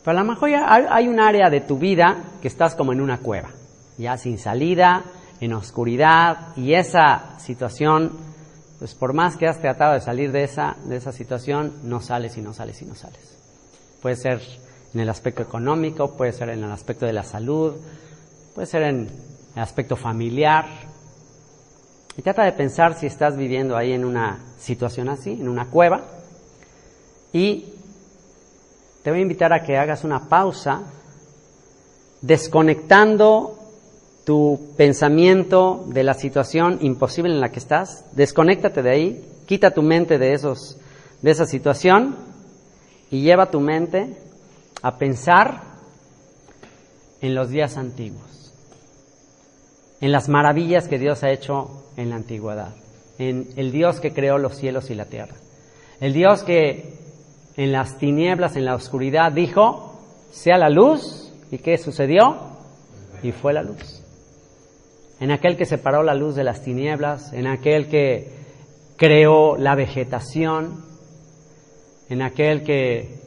[0.05, 3.19] pero a lo mejor hay un área de tu vida que estás como en una
[3.19, 3.51] cueva,
[3.99, 5.05] ya sin salida,
[5.41, 8.13] en oscuridad y esa situación,
[8.81, 12.39] pues por más que has tratado de salir de esa, de esa situación, no sales
[12.39, 13.21] y no sales y no sales.
[14.01, 14.41] Puede ser
[14.95, 17.75] en el aspecto económico, puede ser en el aspecto de la salud,
[18.55, 19.11] puede ser en
[19.55, 20.65] el aspecto familiar.
[22.17, 26.01] Y trata de pensar si estás viviendo ahí en una situación así, en una cueva.
[27.35, 27.75] Y
[29.03, 30.85] te voy a invitar a que hagas una pausa
[32.23, 33.60] desconectando
[34.31, 39.83] tu pensamiento de la situación imposible en la que estás, desconéctate de ahí, quita tu
[39.83, 40.79] mente de, esos,
[41.21, 42.15] de esa situación
[43.11, 44.17] y lleva tu mente
[44.83, 45.63] a pensar
[47.21, 48.55] en los días antiguos,
[50.01, 52.73] en las maravillas que Dios ha hecho en la antigüedad,
[53.19, 55.35] en el Dios que creó los cielos y la tierra,
[55.99, 56.95] el Dios que
[57.57, 62.37] en las tinieblas, en la oscuridad, dijo, sea la luz, ¿y qué sucedió?
[63.25, 64.00] Y fue la luz.
[65.21, 68.33] En aquel que separó la luz de las tinieblas, en aquel que
[68.97, 70.83] creó la vegetación,
[72.09, 73.21] en aquel que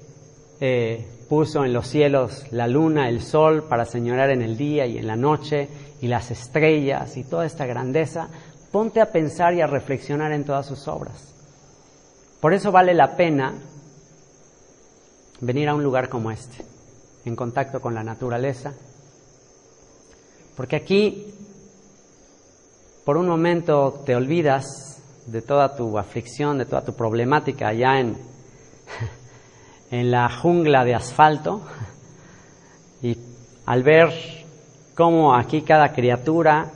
[0.59, 4.97] eh, puso en los cielos la luna, el sol, para señorar en el día y
[4.97, 5.69] en la noche,
[6.01, 8.27] y las estrellas y toda esta grandeza,
[8.71, 11.33] ponte a pensar y a reflexionar en todas sus obras.
[12.41, 13.53] Por eso vale la pena
[15.41, 16.65] venir a un lugar como este,
[17.23, 18.73] en contacto con la naturaleza,
[20.55, 21.32] porque aquí
[23.05, 28.17] por un momento te olvidas de toda tu aflicción, de toda tu problemática allá en,
[29.91, 31.61] en la jungla de asfalto
[33.01, 33.17] y
[33.65, 34.09] al ver
[34.95, 36.71] cómo aquí cada criatura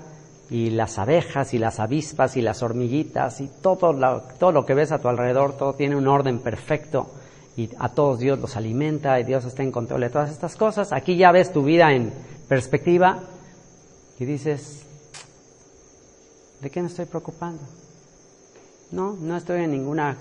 [0.49, 4.73] y las abejas y las avispas y las hormiguitas y todo lo, todo lo que
[4.73, 7.09] ves a tu alrededor, todo tiene un orden perfecto
[7.57, 10.93] y a todos Dios los alimenta y Dios está en control de todas estas cosas.
[10.93, 12.13] Aquí ya ves tu vida en
[12.47, 13.19] perspectiva
[14.19, 14.86] y dices,
[16.61, 17.61] ¿de qué me estoy preocupando?
[18.91, 20.17] No, no estoy en ninguna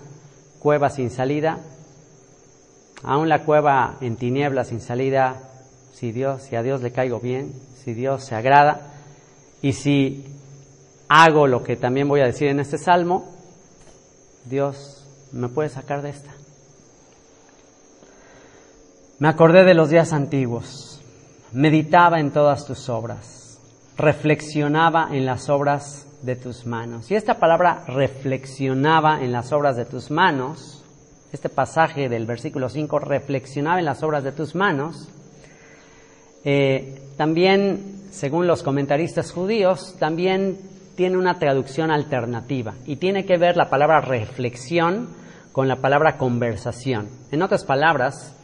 [0.59, 1.59] cueva sin salida.
[3.03, 5.41] Aún la cueva en tinieblas sin salida,
[5.93, 7.53] si Dios, si a Dios le caigo bien,
[7.85, 8.93] si Dios se agrada
[9.63, 10.25] y si
[11.09, 13.33] hago lo que también voy a decir en este salmo,
[14.45, 16.33] Dios me puede sacar de esta.
[19.19, 21.01] Me acordé de los días antiguos,
[21.53, 23.59] meditaba en todas tus obras,
[23.97, 27.11] reflexionaba en las obras de tus manos.
[27.11, 30.85] Y esta palabra reflexionaba en las obras de tus manos,
[31.33, 35.09] este pasaje del versículo 5, reflexionaba en las obras de tus manos,
[36.45, 40.59] eh, también, según los comentaristas judíos, también
[40.95, 45.09] tiene una traducción alternativa y tiene que ver la palabra reflexión
[45.53, 47.09] con la palabra conversación.
[47.33, 48.35] En otras palabras,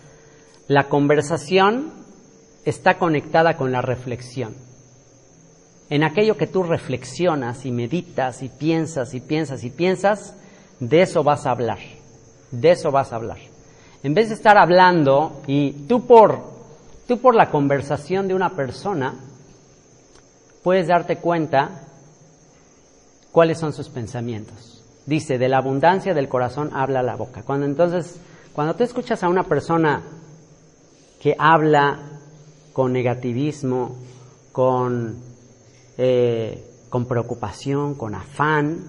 [0.66, 1.92] la conversación
[2.64, 4.54] está conectada con la reflexión.
[5.92, 10.34] En aquello que tú reflexionas y meditas y piensas y piensas y piensas,
[10.80, 11.80] de eso vas a hablar.
[12.50, 13.36] De eso vas a hablar.
[14.02, 16.44] En vez de estar hablando y tú por,
[17.06, 19.16] tú por la conversación de una persona,
[20.62, 21.82] puedes darte cuenta
[23.30, 24.82] cuáles son sus pensamientos.
[25.04, 27.42] Dice, de la abundancia del corazón habla la boca.
[27.42, 28.18] Cuando entonces,
[28.54, 30.02] cuando tú escuchas a una persona
[31.20, 31.98] que habla
[32.72, 33.94] con negativismo,
[34.52, 35.31] con,
[36.04, 38.88] eh, con preocupación, con afán.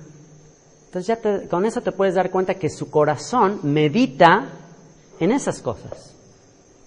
[0.86, 4.50] Entonces ya con eso te puedes dar cuenta que su corazón medita
[5.20, 6.16] en esas cosas.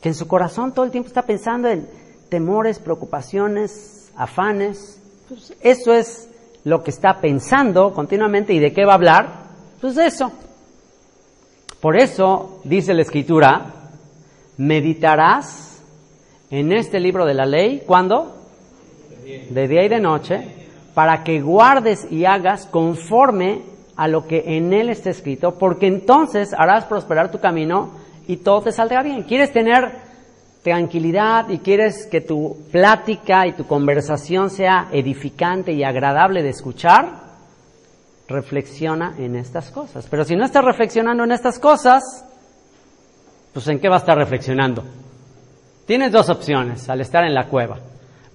[0.01, 1.89] Que en su corazón todo el tiempo está pensando en
[2.29, 5.01] temores, preocupaciones, afanes.
[5.29, 6.29] Pues eso es
[6.65, 9.47] lo que está pensando continuamente y de qué va a hablar.
[9.81, 10.33] Pues eso.
[11.81, 13.91] Por eso dice la escritura,
[14.57, 15.81] meditarás
[16.51, 18.36] en este libro de la ley, ¿cuándo?
[19.27, 20.41] De día y de noche,
[20.95, 23.63] para que guardes y hagas conforme
[23.97, 27.91] a lo que en él está escrito, porque entonces harás prosperar tu camino
[28.29, 29.25] y todo te saldrá bien.
[29.25, 29.91] ¿Quieres tener
[30.63, 37.27] tranquilidad y quieres que tu plática y tu conversación sea edificante y agradable de escuchar?
[38.29, 40.07] Reflexiona en estas cosas.
[40.09, 42.25] Pero si no estás reflexionando en estas cosas,
[43.53, 44.85] pues ¿en qué va a estar reflexionando?
[45.87, 47.79] Tienes dos opciones al estar en la cueva.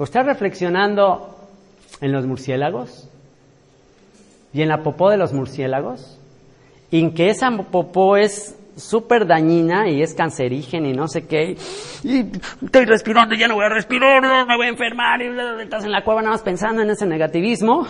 [0.01, 1.37] O estar reflexionando
[2.01, 3.07] en los murciélagos
[4.51, 6.19] y en la popó de los murciélagos,
[6.89, 11.55] y en que esa popó es súper dañina y es cancerígena y no sé qué,
[12.01, 12.25] y
[12.65, 15.27] estoy respirando, ya no voy a respirar, me voy a enfermar, y
[15.61, 17.85] estás en la cueva nada más pensando en ese negativismo.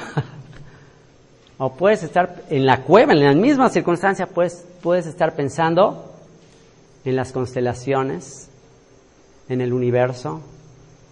[1.60, 6.14] o puedes estar en la cueva, en la misma circunstancia, pues puedes estar pensando
[7.06, 8.50] en las constelaciones,
[9.48, 10.42] en el universo,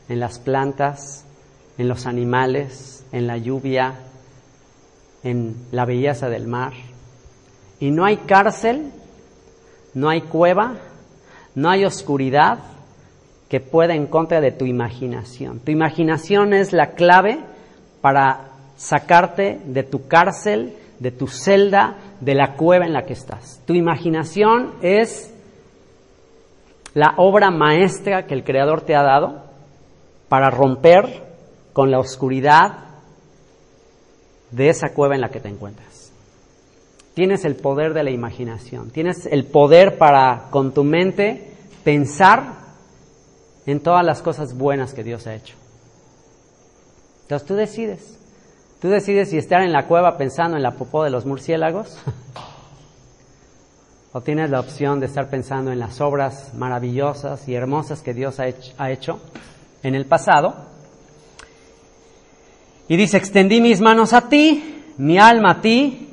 [0.10, 1.26] en las plantas,
[1.78, 3.94] en los animales, en la lluvia,
[5.24, 6.74] en la belleza del mar.
[7.80, 8.92] Y no hay cárcel,
[9.94, 10.76] no hay cueva,
[11.56, 12.60] no hay oscuridad
[13.48, 15.60] que pueda en contra de tu imaginación.
[15.60, 17.40] Tu imaginación es la clave
[18.02, 23.62] para sacarte de tu cárcel, de tu celda, de la cueva en la que estás.
[23.66, 25.34] Tu imaginación es
[26.94, 29.49] la obra maestra que el Creador te ha dado
[30.30, 31.24] para romper
[31.74, 32.86] con la oscuridad
[34.52, 36.12] de esa cueva en la que te encuentras.
[37.14, 42.54] Tienes el poder de la imaginación, tienes el poder para con tu mente pensar
[43.66, 45.56] en todas las cosas buenas que Dios ha hecho.
[47.24, 48.18] Entonces tú decides,
[48.82, 51.98] tú decides si estar en la cueva pensando en la popó de los murciélagos
[54.14, 58.40] o tienes la opción de estar pensando en las obras maravillosas y hermosas que Dios
[58.40, 59.20] ha hecho,
[59.84, 60.56] en el pasado.
[62.88, 66.10] Y dice, extendí mis manos a ti, mi alma a ti,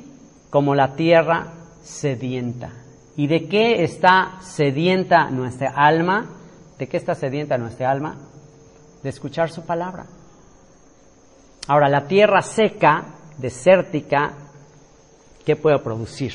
[0.49, 2.71] como la tierra sedienta.
[3.15, 6.29] ¿Y de qué está sedienta nuestra alma?
[6.77, 8.15] ¿De qué está sedienta nuestra alma?
[9.01, 10.05] De escuchar su palabra.
[11.67, 13.05] Ahora, la tierra seca,
[13.37, 14.33] desértica,
[15.43, 16.33] ¿qué puede producir?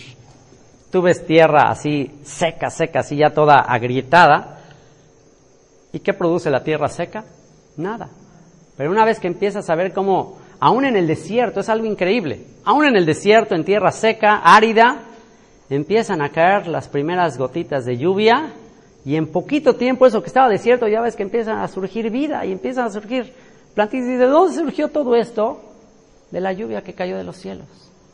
[0.91, 4.62] Tú ves tierra así seca, seca, así ya toda agrietada.
[5.93, 7.25] ¿Y qué produce la tierra seca?
[7.77, 8.09] Nada.
[8.77, 12.47] Pero una vez que empiezas a ver cómo, aún en el desierto, es algo increíble,
[12.65, 15.03] aún en el desierto, en tierra seca, árida,
[15.69, 18.53] empiezan a caer las primeras gotitas de lluvia
[19.05, 22.45] y en poquito tiempo eso que estaba desierto ya ves que empiezan a surgir vida
[22.47, 23.33] y empiezan a surgir
[23.75, 24.09] plantitas.
[24.09, 25.61] ¿Y de dónde surgió todo esto?
[26.31, 27.67] De la lluvia que cayó de los cielos.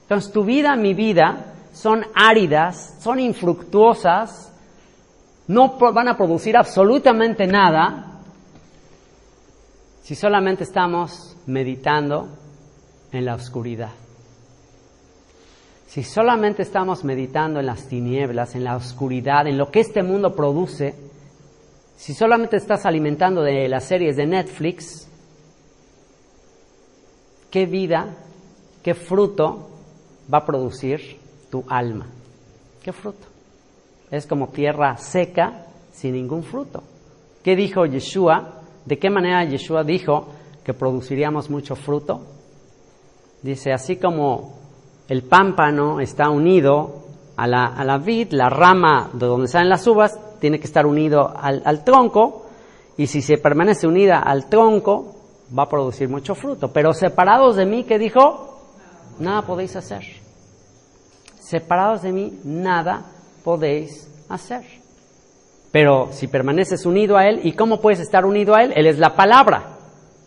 [0.03, 4.53] Entonces tu vida, mi vida, son áridas, son infructuosas,
[5.48, 8.20] no van a producir absolutamente nada
[10.02, 12.28] si solamente estamos meditando
[13.12, 13.90] en la oscuridad.
[15.87, 20.34] Si solamente estamos meditando en las tinieblas, en la oscuridad, en lo que este mundo
[20.34, 20.94] produce,
[21.96, 25.08] si solamente estás alimentando de las series de Netflix,
[27.50, 28.14] ¿qué vida,
[28.82, 29.70] qué fruto
[30.32, 31.18] va a producir
[31.50, 32.06] tu alma?
[32.82, 33.38] ¿Qué fruto?
[34.11, 36.83] Es como tierra seca sin ningún fruto.
[37.42, 38.62] ¿Qué dijo Yeshua?
[38.85, 40.29] ¿De qué manera Yeshua dijo
[40.64, 42.23] que produciríamos mucho fruto?
[43.42, 44.55] Dice, así como
[45.09, 47.05] el pámpano está unido
[47.37, 50.87] a la, a la vid, la rama de donde salen las uvas tiene que estar
[50.87, 52.47] unido al, al tronco,
[52.97, 55.14] y si se permanece unida al tronco,
[55.57, 56.73] va a producir mucho fruto.
[56.73, 58.59] Pero separados de mí, ¿qué dijo?
[59.21, 60.03] Nada podéis hacer.
[61.38, 63.07] Separados de mí, nada
[63.48, 64.62] podéis hacer.
[65.72, 68.74] Pero si permaneces unido a Él, ¿y cómo puedes estar unido a Él?
[68.76, 69.78] Él es la palabra.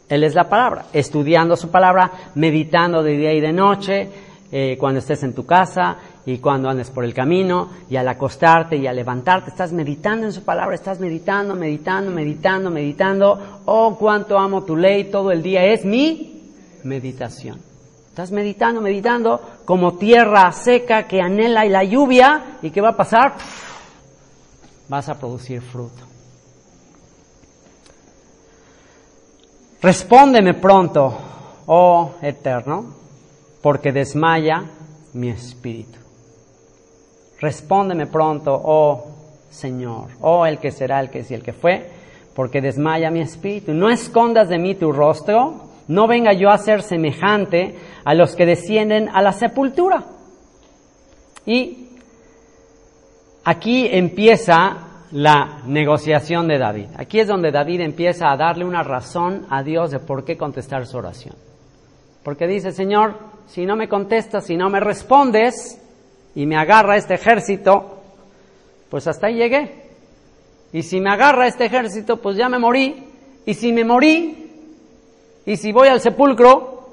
[0.09, 0.85] Él es la palabra.
[0.91, 4.09] Estudiando su palabra, meditando de día y de noche,
[4.51, 8.77] eh, cuando estés en tu casa y cuando andes por el camino y al acostarte
[8.77, 13.61] y al levantarte, estás meditando en su palabra, estás meditando, meditando, meditando, meditando.
[13.65, 16.41] Oh, cuánto amo tu ley, todo el día es mi
[16.83, 17.70] meditación.
[18.11, 22.97] Estás meditando, meditando como tierra seca que anhela y la lluvia y ¿qué va a
[22.97, 23.35] pasar?
[24.89, 26.03] Vas a producir fruto.
[29.81, 31.17] Respóndeme pronto,
[31.67, 32.95] oh eterno,
[33.61, 34.65] porque desmaya
[35.13, 35.97] mi espíritu.
[37.39, 39.05] Respóndeme pronto, oh
[39.49, 41.89] Señor, oh el que será, el que es y el que fue,
[42.35, 43.73] porque desmaya mi espíritu.
[43.73, 48.45] No escondas de mí tu rostro, no venga yo a ser semejante a los que
[48.45, 50.05] descienden a la sepultura.
[51.45, 51.89] Y
[53.43, 56.87] aquí empieza la negociación de David.
[56.97, 60.85] Aquí es donde David empieza a darle una razón a Dios de por qué contestar
[60.85, 61.35] su oración.
[62.23, 63.17] Porque dice, Señor,
[63.47, 65.81] si no me contestas, si no me respondes
[66.35, 67.99] y me agarra este ejército,
[68.89, 69.89] pues hasta ahí llegué.
[70.71, 73.03] Y si me agarra este ejército, pues ya me morí.
[73.45, 74.40] Y si me morí,
[75.45, 76.87] y si voy al sepulcro,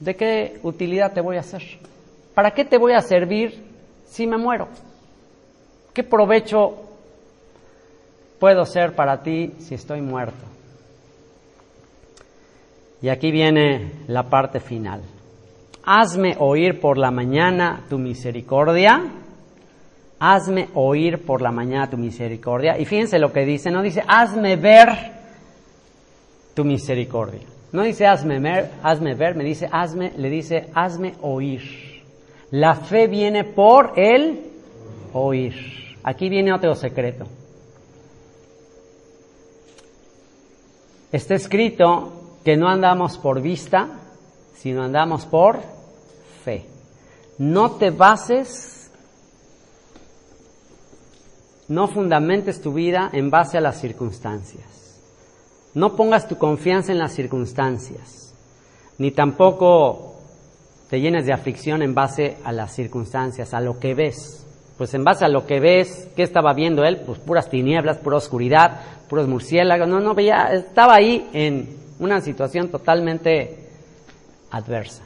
[0.00, 1.62] ¿de qué utilidad te voy a hacer?
[2.34, 3.62] ¿Para qué te voy a servir
[4.06, 4.68] si me muero?
[5.92, 6.74] ¿Qué provecho
[8.38, 10.46] puedo ser para ti si estoy muerto?
[13.02, 15.02] Y aquí viene la parte final.
[15.84, 19.02] Hazme oír por la mañana tu misericordia.
[20.20, 22.78] Hazme oír por la mañana tu misericordia.
[22.78, 25.21] Y fíjense lo que dice, no dice, hazme ver
[26.54, 27.46] tu misericordia.
[27.72, 31.62] No dice, hazme ver, hazme ver, me dice, hazme, le dice, hazme oír.
[32.50, 34.40] La fe viene por el
[35.14, 35.54] oír.
[36.04, 37.26] Aquí viene otro secreto.
[41.10, 42.12] Está escrito
[42.44, 43.88] que no andamos por vista,
[44.54, 45.60] sino andamos por
[46.44, 46.66] fe.
[47.38, 48.90] No te bases,
[51.68, 54.81] no fundamentes tu vida en base a las circunstancias.
[55.74, 58.34] No pongas tu confianza en las circunstancias,
[58.98, 60.16] ni tampoco
[60.90, 64.46] te llenes de aflicción en base a las circunstancias, a lo que ves.
[64.76, 67.00] Pues en base a lo que ves, ¿qué estaba viendo él?
[67.06, 69.88] Pues puras tinieblas, pura oscuridad, puros murciélagos.
[69.88, 73.68] No, no veía, estaba ahí en una situación totalmente
[74.50, 75.02] adversa.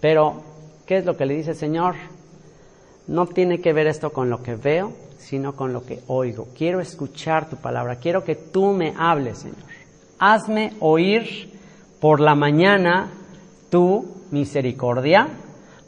[0.00, 0.42] Pero,
[0.86, 1.94] ¿qué es lo que le dice el Señor?
[3.06, 6.48] No tiene que ver esto con lo que veo, sino con lo que oigo.
[6.56, 9.69] Quiero escuchar tu palabra, quiero que tú me hables, Señor.
[10.22, 11.50] Hazme oír
[11.98, 13.10] por la mañana
[13.70, 15.28] tu misericordia,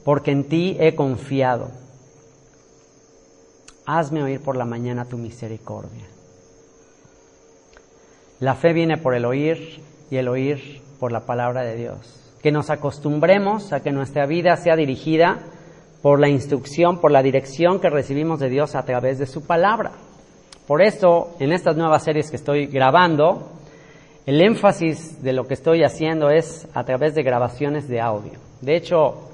[0.07, 1.71] porque en ti he confiado.
[3.85, 6.07] Hazme oír por la mañana tu misericordia.
[8.41, 12.33] La fe viene por el oír y el oír por la palabra de Dios.
[12.43, 15.41] Que nos acostumbremos a que nuestra vida sea dirigida
[16.01, 19.93] por la instrucción, por la dirección que recibimos de Dios a través de su palabra.
[20.67, 23.61] Por eso, en estas nuevas series que estoy grabando,
[24.27, 28.39] el énfasis de lo que estoy haciendo es a través de grabaciones de audio.
[28.61, 29.29] De hecho,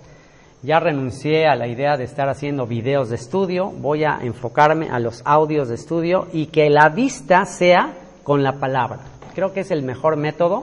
[0.62, 4.98] ya renuncié a la idea de estar haciendo videos de estudio, voy a enfocarme a
[4.98, 9.00] los audios de estudio y que la vista sea con la palabra.
[9.34, 10.62] Creo que es el mejor método,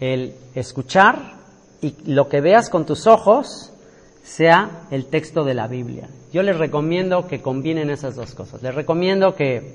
[0.00, 1.34] el escuchar
[1.80, 3.72] y lo que veas con tus ojos
[4.24, 6.08] sea el texto de la Biblia.
[6.32, 8.62] Yo les recomiendo que combinen esas dos cosas.
[8.62, 9.74] Les recomiendo que,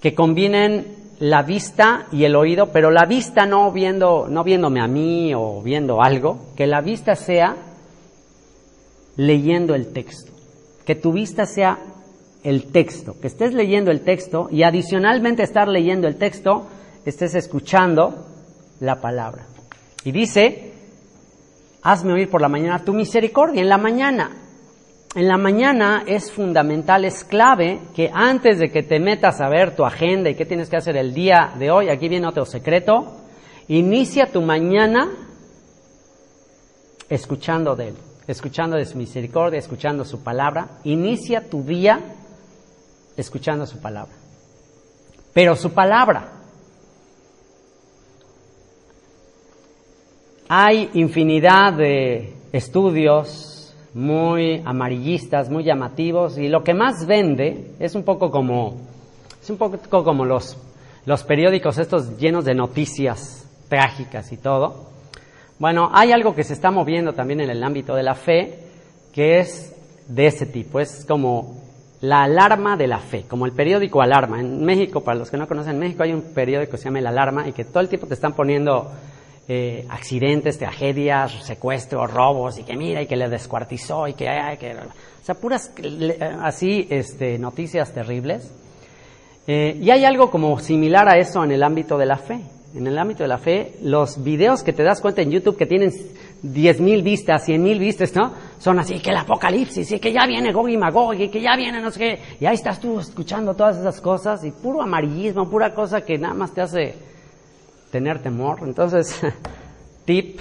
[0.00, 4.88] que combinen la vista y el oído, pero la vista no viendo, no viéndome a
[4.88, 7.56] mí o viendo algo, que la vista sea
[9.16, 10.32] leyendo el texto.
[10.84, 11.78] Que tu vista sea
[12.42, 16.66] el texto, que estés leyendo el texto y adicionalmente estar leyendo el texto,
[17.04, 18.26] estés escuchando
[18.80, 19.46] la palabra.
[20.04, 20.72] Y dice,
[21.82, 24.43] hazme oír por la mañana tu misericordia, en la mañana.
[25.14, 29.76] En la mañana es fundamental, es clave que antes de que te metas a ver
[29.76, 33.16] tu agenda y qué tienes que hacer el día de hoy, aquí viene otro secreto,
[33.68, 35.08] inicia tu mañana
[37.08, 37.94] escuchando de Él,
[38.26, 40.80] escuchando de su misericordia, escuchando su palabra.
[40.82, 42.00] Inicia tu día
[43.16, 44.14] escuchando su palabra.
[45.32, 46.34] Pero su palabra,
[50.48, 53.53] Hay infinidad de estudios
[53.94, 58.76] muy amarillistas, muy llamativos, y lo que más vende es un poco como,
[59.40, 60.58] es un poco como los,
[61.06, 64.90] los periódicos estos llenos de noticias trágicas y todo.
[65.58, 68.58] Bueno, hay algo que se está moviendo también en el ámbito de la fe,
[69.12, 69.74] que es
[70.08, 71.62] de ese tipo, es como
[72.00, 74.40] la alarma de la fe, como el periódico Alarma.
[74.40, 77.06] En México, para los que no conocen México, hay un periódico que se llama El
[77.06, 78.90] Alarma y que todo el tiempo te están poniendo
[79.46, 84.56] eh, accidentes, tragedias, secuestros, robos, y que mira, y que le descuartizó, y que, ay,
[84.56, 85.70] que o sea, puras
[86.42, 88.50] así este, noticias terribles.
[89.46, 92.40] Eh, y hay algo como similar a eso en el ámbito de la fe.
[92.74, 95.66] En el ámbito de la fe, los videos que te das cuenta en YouTube que
[95.66, 98.32] tienen 10.000 vistas, 100.000 vistas, ¿no?
[98.58, 101.56] Son así que el apocalipsis, y que ya viene Gog y Magog, y que ya
[101.56, 102.18] viene no sé qué.
[102.40, 106.34] Y ahí estás tú escuchando todas esas cosas, y puro amarillismo, pura cosa que nada
[106.34, 106.94] más te hace
[107.94, 108.58] tener temor.
[108.64, 109.22] Entonces,
[110.04, 110.40] tip,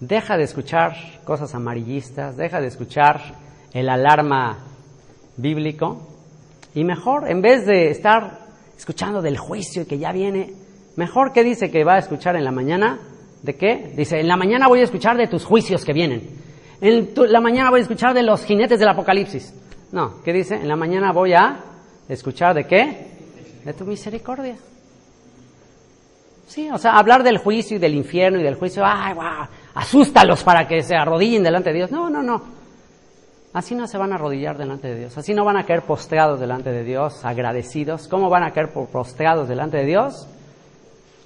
[0.00, 3.20] deja de escuchar cosas amarillistas, deja de escuchar
[3.74, 4.60] el alarma
[5.36, 6.00] bíblico
[6.74, 10.54] y mejor, en vez de estar escuchando del juicio y que ya viene,
[10.96, 13.00] mejor que dice que va a escuchar en la mañana,
[13.42, 13.92] ¿de qué?
[13.94, 16.22] Dice, en la mañana voy a escuchar de tus juicios que vienen.
[16.80, 19.52] En la mañana voy a escuchar de los jinetes del apocalipsis.
[19.92, 20.54] No, ¿qué dice?
[20.54, 21.60] En la mañana voy a
[22.08, 23.08] escuchar de qué?
[23.62, 24.56] De tu misericordia.
[26.46, 30.44] Sí, o sea, hablar del juicio y del infierno y del juicio, ay, wow, asústalos
[30.44, 31.90] para que se arrodillen delante de Dios.
[31.90, 32.42] No, no, no.
[33.52, 35.18] Así no se van a arrodillar delante de Dios.
[35.18, 38.06] Así no van a caer postrados delante de Dios, agradecidos.
[38.06, 40.28] ¿Cómo van a caer postrados delante de Dios?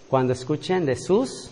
[0.08, 1.50] Cuando escuchen de sus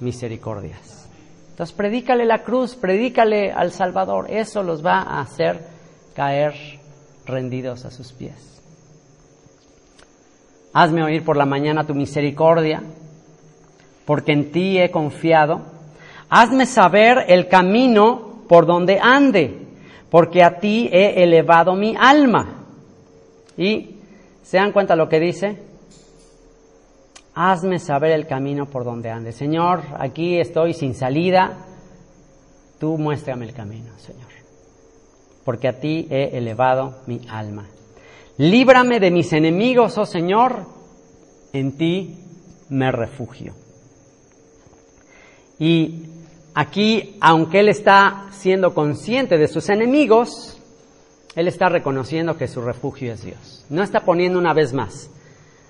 [0.00, 1.06] misericordias.
[1.50, 4.30] Entonces, predícale la cruz, predícale al Salvador.
[4.30, 5.60] Eso los va a hacer
[6.14, 6.54] caer
[7.26, 8.59] rendidos a sus pies.
[10.72, 12.82] Hazme oír por la mañana tu misericordia,
[14.04, 15.62] porque en ti he confiado.
[16.28, 19.66] Hazme saber el camino por donde ande,
[20.10, 22.66] porque a ti he elevado mi alma.
[23.56, 23.96] Y
[24.42, 25.58] se dan cuenta lo que dice.
[27.34, 29.32] Hazme saber el camino por donde ande.
[29.32, 31.66] Señor, aquí estoy sin salida.
[32.78, 34.30] Tú muéstrame el camino, Señor.
[35.44, 37.66] Porque a ti he elevado mi alma.
[38.40, 40.64] Líbrame de mis enemigos, oh Señor,
[41.52, 42.16] en ti
[42.70, 43.52] me refugio.
[45.58, 46.04] Y
[46.54, 50.58] aquí, aunque él está siendo consciente de sus enemigos,
[51.36, 53.66] él está reconociendo que su refugio es Dios.
[53.68, 55.10] No está poniendo una vez más.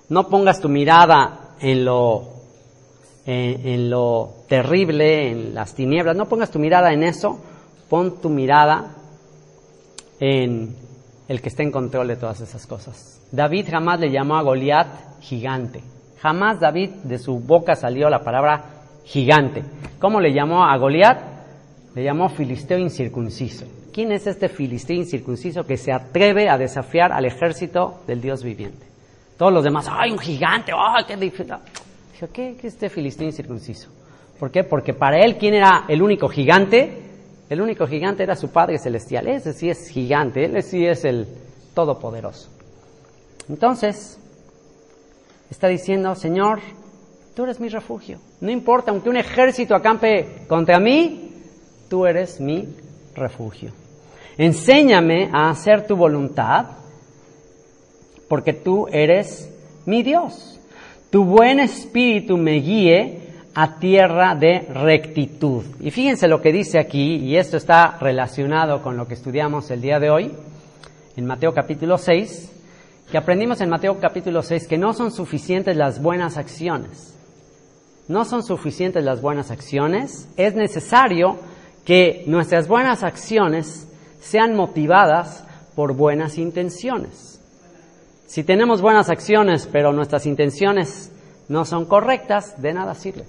[0.08, 2.28] No pongas tu mirada en lo,
[3.26, 6.14] en, lo terrible, en las tinieblas.
[6.14, 7.40] No pongas tu mirada en eso.
[7.88, 8.94] Pon tu mirada
[10.20, 10.76] en
[11.30, 13.22] el que está en control de todas esas cosas.
[13.30, 15.80] David jamás le llamó a Goliat gigante.
[16.20, 18.64] Jamás David de su boca salió la palabra
[19.04, 19.62] gigante.
[20.00, 21.20] ¿Cómo le llamó a Goliat?
[21.94, 23.64] Le llamó filisteo incircunciso.
[23.92, 28.86] ¿Quién es este filisteo incircunciso que se atreve a desafiar al ejército del Dios viviente?
[29.38, 30.72] Todos los demás, ¡ay, un gigante!
[30.76, 31.54] ¡ay, qué difícil!
[32.12, 33.88] Dijo, ¿qué, ¿qué es este filisteo incircunciso?
[34.36, 34.64] ¿Por qué?
[34.64, 37.09] Porque para él, ¿quién era el único gigante?
[37.50, 39.26] El único gigante era su Padre Celestial.
[39.26, 41.26] Ese sí es gigante, él sí es el
[41.74, 42.48] Todopoderoso.
[43.48, 44.18] Entonces,
[45.50, 46.60] está diciendo, Señor,
[47.34, 48.20] tú eres mi refugio.
[48.40, 51.32] No importa, aunque un ejército acampe contra mí,
[51.88, 52.68] tú eres mi
[53.16, 53.72] refugio.
[54.38, 56.66] Enséñame a hacer tu voluntad,
[58.28, 59.50] porque tú eres
[59.86, 60.60] mi Dios.
[61.10, 63.19] Tu buen espíritu me guíe
[63.54, 65.64] a tierra de rectitud.
[65.80, 69.80] Y fíjense lo que dice aquí, y esto está relacionado con lo que estudiamos el
[69.80, 70.32] día de hoy,
[71.16, 72.52] en Mateo capítulo 6,
[73.10, 77.16] que aprendimos en Mateo capítulo 6 que no son suficientes las buenas acciones.
[78.06, 80.28] No son suficientes las buenas acciones.
[80.36, 81.38] Es necesario
[81.84, 83.88] que nuestras buenas acciones
[84.20, 85.44] sean motivadas
[85.74, 87.40] por buenas intenciones.
[88.26, 91.10] Si tenemos buenas acciones, pero nuestras intenciones
[91.48, 93.24] no son correctas, de nada sirve.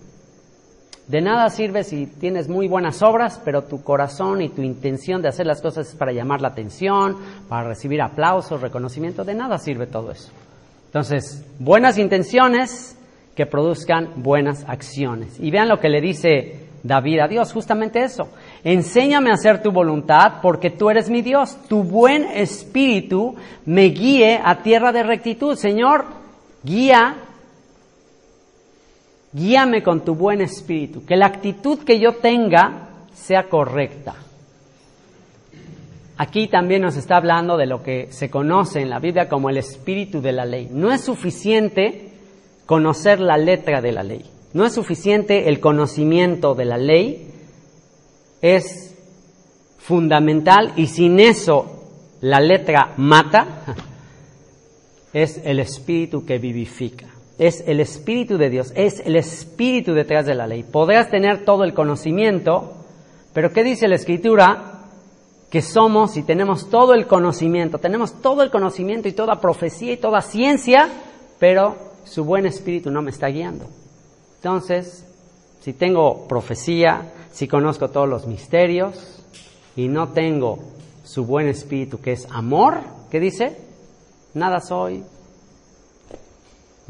[1.11, 5.27] De nada sirve si tienes muy buenas obras, pero tu corazón y tu intención de
[5.27, 7.17] hacer las cosas es para llamar la atención,
[7.49, 9.25] para recibir aplausos, reconocimiento.
[9.25, 10.31] De nada sirve todo eso.
[10.85, 12.97] Entonces, buenas intenciones
[13.35, 15.37] que produzcan buenas acciones.
[15.37, 18.29] Y vean lo que le dice David a Dios, justamente eso.
[18.63, 21.57] Enséñame a hacer tu voluntad porque tú eres mi Dios.
[21.67, 23.35] Tu buen espíritu
[23.65, 25.57] me guíe a tierra de rectitud.
[25.57, 26.05] Señor,
[26.63, 27.17] guía
[29.33, 34.15] guíame con tu buen espíritu, que la actitud que yo tenga sea correcta.
[36.17, 39.57] Aquí también nos está hablando de lo que se conoce en la Biblia como el
[39.57, 40.69] espíritu de la ley.
[40.71, 42.11] No es suficiente
[42.65, 44.23] conocer la letra de la ley.
[44.53, 47.31] No es suficiente el conocimiento de la ley.
[48.41, 48.95] Es
[49.79, 51.87] fundamental y sin eso
[52.21, 53.63] la letra mata.
[55.13, 57.10] Es el espíritu que vivifica
[57.41, 60.61] es el Espíritu de Dios, es el Espíritu detrás de la ley.
[60.61, 62.73] Podrás tener todo el conocimiento,
[63.33, 64.83] pero ¿qué dice la Escritura?
[65.49, 69.97] Que somos y tenemos todo el conocimiento, tenemos todo el conocimiento y toda profecía y
[69.97, 70.87] toda ciencia,
[71.39, 73.65] pero su buen Espíritu no me está guiando.
[74.35, 75.03] Entonces,
[75.61, 79.23] si tengo profecía, si conozco todos los misterios
[79.75, 80.59] y no tengo
[81.03, 83.57] su buen Espíritu que es amor, ¿qué dice?
[84.35, 85.03] Nada soy,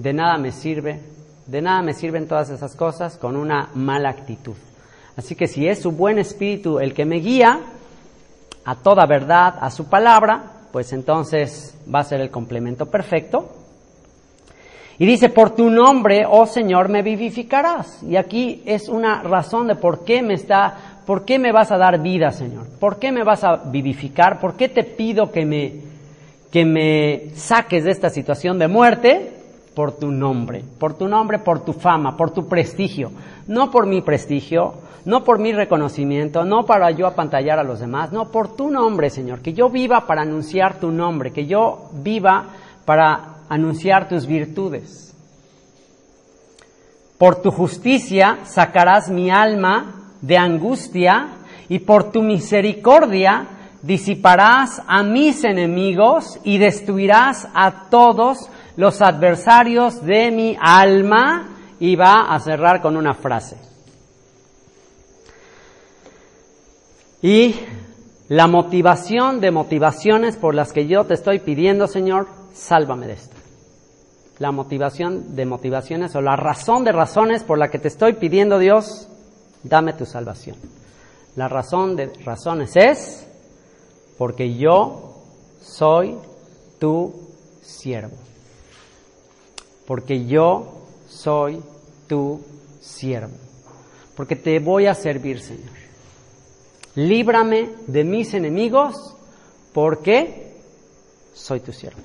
[0.02, 1.00] de nada me sirve,
[1.46, 4.56] de nada me sirven todas esas cosas con una mala actitud.
[5.16, 7.60] Así que si es su buen espíritu el que me guía
[8.66, 13.50] a toda verdad, a su palabra, pues entonces va a ser el complemento perfecto.
[14.98, 18.02] Y dice, por tu nombre, oh Señor, me vivificarás.
[18.04, 21.78] Y aquí es una razón de por qué me está, por qué me vas a
[21.78, 22.68] dar vida, Señor.
[22.80, 24.40] ¿Por qué me vas a vivificar?
[24.40, 25.74] ¿Por qué te pido que me,
[26.52, 29.41] que me saques de esta situación de muerte?
[29.76, 33.12] Por tu nombre, por tu nombre, por tu fama, por tu prestigio,
[33.48, 34.74] no por mi prestigio,
[35.06, 39.10] no por mi reconocimiento, no para yo apantallar a los demás, no por tu nombre,
[39.10, 42.48] Señor, que yo viva para anunciar tu nombre, que yo viva
[42.86, 45.16] para anunciar tus virtudes.
[47.18, 51.30] Por tu justicia sacarás mi alma de angustia
[51.70, 53.48] y por tu misericordia
[53.82, 61.50] disiparás a mis enemigos y destruirás a todos los adversarios de mi alma
[61.80, 63.58] y va a cerrar con una frase.
[67.22, 67.56] Y
[68.30, 73.36] la motivación de motivaciones por las que yo te estoy pidiendo, Señor, sálvame de esto.
[74.40, 78.58] La motivación de motivaciones o la razón de razones por la que te estoy pidiendo,
[78.58, 79.08] Dios,
[79.64, 80.56] dame tu salvación.
[81.36, 83.28] La razón de razones es
[84.18, 85.16] porque yo
[85.62, 86.18] soy
[86.80, 87.14] tu
[87.62, 88.31] siervo
[89.86, 91.62] porque yo soy
[92.08, 92.42] tu
[92.80, 93.34] siervo,
[94.16, 95.82] porque te voy a servir, Señor.
[96.96, 99.16] Líbrame de mis enemigos,
[99.74, 100.52] porque
[101.34, 102.02] soy tu siervo.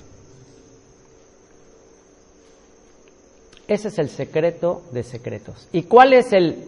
[3.68, 5.68] Ese es el secreto de secretos.
[5.72, 6.64] ¿Y cuál es el,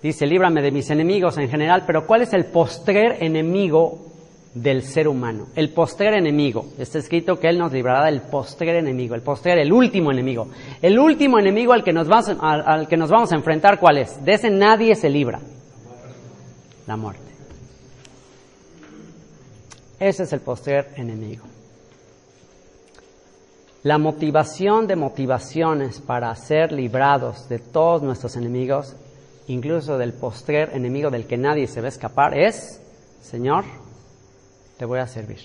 [0.00, 4.13] dice, líbrame de mis enemigos en general, pero cuál es el postrer enemigo
[4.54, 6.66] del ser humano, el postrer enemigo.
[6.78, 10.48] Está escrito que Él nos librará del postrer enemigo, el postrer, el último enemigo.
[10.80, 14.24] El último enemigo al que nos vamos, al, que nos vamos a enfrentar, ¿cuál es?
[14.24, 15.40] De ese nadie se libra.
[16.86, 17.22] La muerte.
[19.98, 21.44] Ese es el postrer enemigo.
[23.82, 28.94] La motivación de motivaciones para ser librados de todos nuestros enemigos,
[29.48, 32.80] incluso del postrer enemigo del que nadie se va a escapar, es,
[33.20, 33.64] Señor,
[34.78, 35.38] te voy a servir.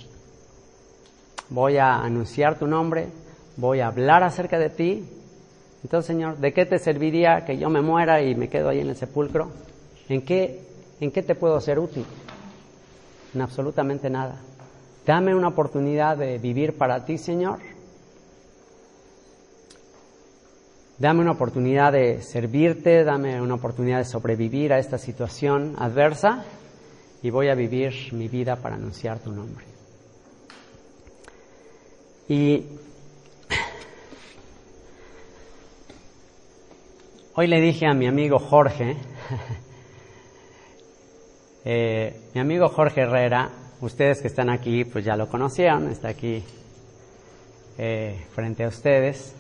[1.50, 3.08] Voy a anunciar tu nombre,
[3.58, 5.06] voy a hablar acerca de ti.
[5.84, 8.90] Entonces, Señor, ¿de qué te serviría que yo me muera y me quedo ahí en
[8.90, 9.50] el sepulcro?
[10.10, 10.62] ¿En qué,
[11.00, 12.06] en qué te puedo ser útil?
[13.34, 14.36] En absolutamente nada.
[15.06, 17.60] Dame una oportunidad de vivir para ti, Señor.
[20.98, 26.44] Dame una oportunidad de servirte, dame una oportunidad de sobrevivir a esta situación adversa
[27.22, 29.66] y voy a vivir mi vida para anunciar tu nombre.
[32.28, 32.64] Y
[37.34, 38.96] hoy le dije a mi amigo Jorge,
[41.66, 43.50] eh, mi amigo Jorge Herrera,
[43.82, 46.44] ustedes que están aquí, pues ya lo conocieron, está aquí
[47.78, 49.36] eh, frente a ustedes.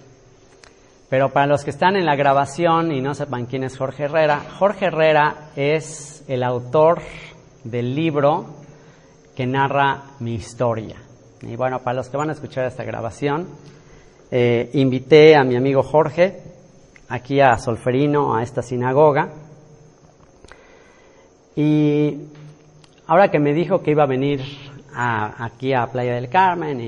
[1.09, 4.41] Pero para los que están en la grabación y no sepan quién es Jorge Herrera,
[4.57, 7.01] Jorge Herrera es el autor
[7.63, 8.45] del libro
[9.35, 10.95] que narra mi historia.
[11.41, 13.47] Y bueno, para los que van a escuchar esta grabación,
[14.31, 16.41] eh, invité a mi amigo Jorge
[17.07, 19.29] aquí a Solferino, a esta sinagoga.
[21.55, 22.17] Y
[23.07, 24.41] ahora que me dijo que iba a venir
[24.93, 26.81] aquí a Playa del Carmen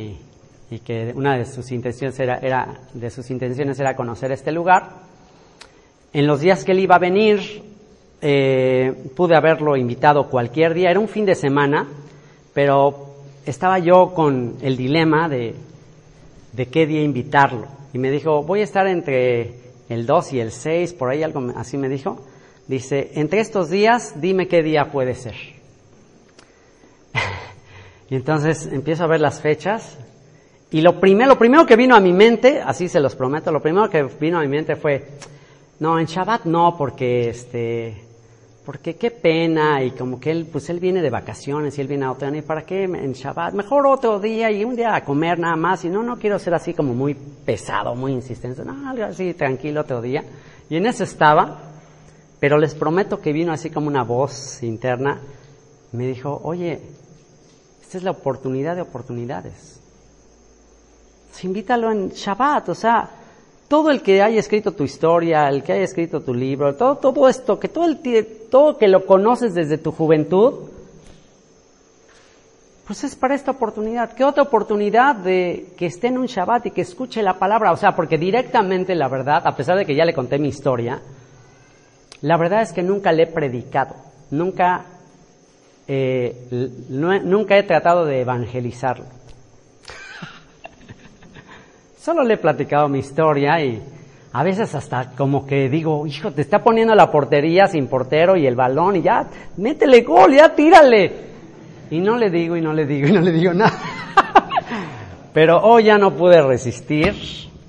[0.69, 4.89] y que una de sus intenciones era, de sus intenciones era conocer este lugar.
[6.13, 7.70] En los días que él iba a venir,
[8.21, 11.87] eh, pude haberlo invitado cualquier día, era un fin de semana,
[12.53, 13.15] pero
[13.45, 15.55] estaba yo con el dilema de,
[16.53, 17.67] de qué día invitarlo.
[17.93, 19.55] Y me dijo, voy a estar entre
[19.89, 22.19] el 2 y el 6, por ahí algo así me dijo.
[22.67, 25.35] Dice, entre estos días, dime qué día puede ser.
[28.09, 29.97] y entonces empiezo a ver las fechas
[30.71, 33.61] y lo primero, lo primero que vino a mi mente, así se los prometo, lo
[33.61, 35.05] primero que vino a mi mente fue,
[35.81, 38.01] no, en Shabbat no, porque este,
[38.65, 42.05] porque qué pena, y como que él, pues él viene de vacaciones y él viene
[42.05, 43.53] a otro día, ¿y para qué en Shabbat?
[43.53, 46.53] Mejor otro día y un día a comer nada más, y no, no quiero ser
[46.53, 50.23] así como muy pesado, muy insistente, no, algo así tranquilo otro día.
[50.69, 51.59] Y en eso estaba,
[52.39, 55.19] pero les prometo que vino así como una voz interna,
[55.91, 56.79] me dijo, oye,
[57.81, 59.81] esta es la oportunidad de oportunidades
[61.43, 63.09] invítalo en Shabbat, o sea,
[63.71, 67.29] todo el que haya escrito tu historia, el que haya escrito tu libro, todo, todo
[67.29, 67.99] esto, que todo, el,
[68.49, 70.69] todo que lo conoces desde tu juventud,
[72.85, 74.11] pues es para esta oportunidad.
[74.11, 77.71] ¿Qué otra oportunidad de que esté en un Shabbat y que escuche la palabra?
[77.71, 80.99] O sea, porque directamente la verdad, a pesar de que ya le conté mi historia,
[82.23, 83.95] la verdad es que nunca le he predicado,
[84.31, 84.83] nunca,
[85.87, 89.20] eh, nunca he tratado de evangelizarlo.
[92.01, 93.79] Solo le he platicado mi historia y
[94.33, 98.47] a veces hasta como que digo, hijo, te está poniendo la portería sin portero y
[98.47, 99.27] el balón y ya,
[99.57, 101.11] métele gol, ya tírale.
[101.91, 103.77] Y no le digo y no le digo y no le digo nada.
[105.33, 107.13] Pero hoy ya no pude resistir,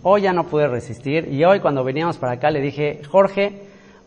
[0.02, 3.64] hoy ya no pude resistir y hoy cuando veníamos para acá le dije, Jorge,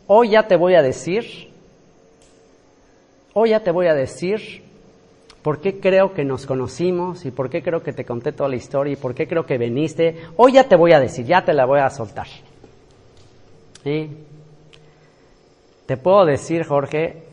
[0.08, 1.52] hoy ya te voy a decir,
[3.34, 4.65] hoy ya te voy a decir
[5.46, 8.56] por qué creo que nos conocimos y por qué creo que te conté toda la
[8.56, 10.16] historia y por qué creo que viniste.
[10.38, 12.26] Hoy ya te voy a decir, ya te la voy a soltar.
[13.84, 14.10] ¿Sí?
[15.86, 17.26] Te puedo decir, Jorge,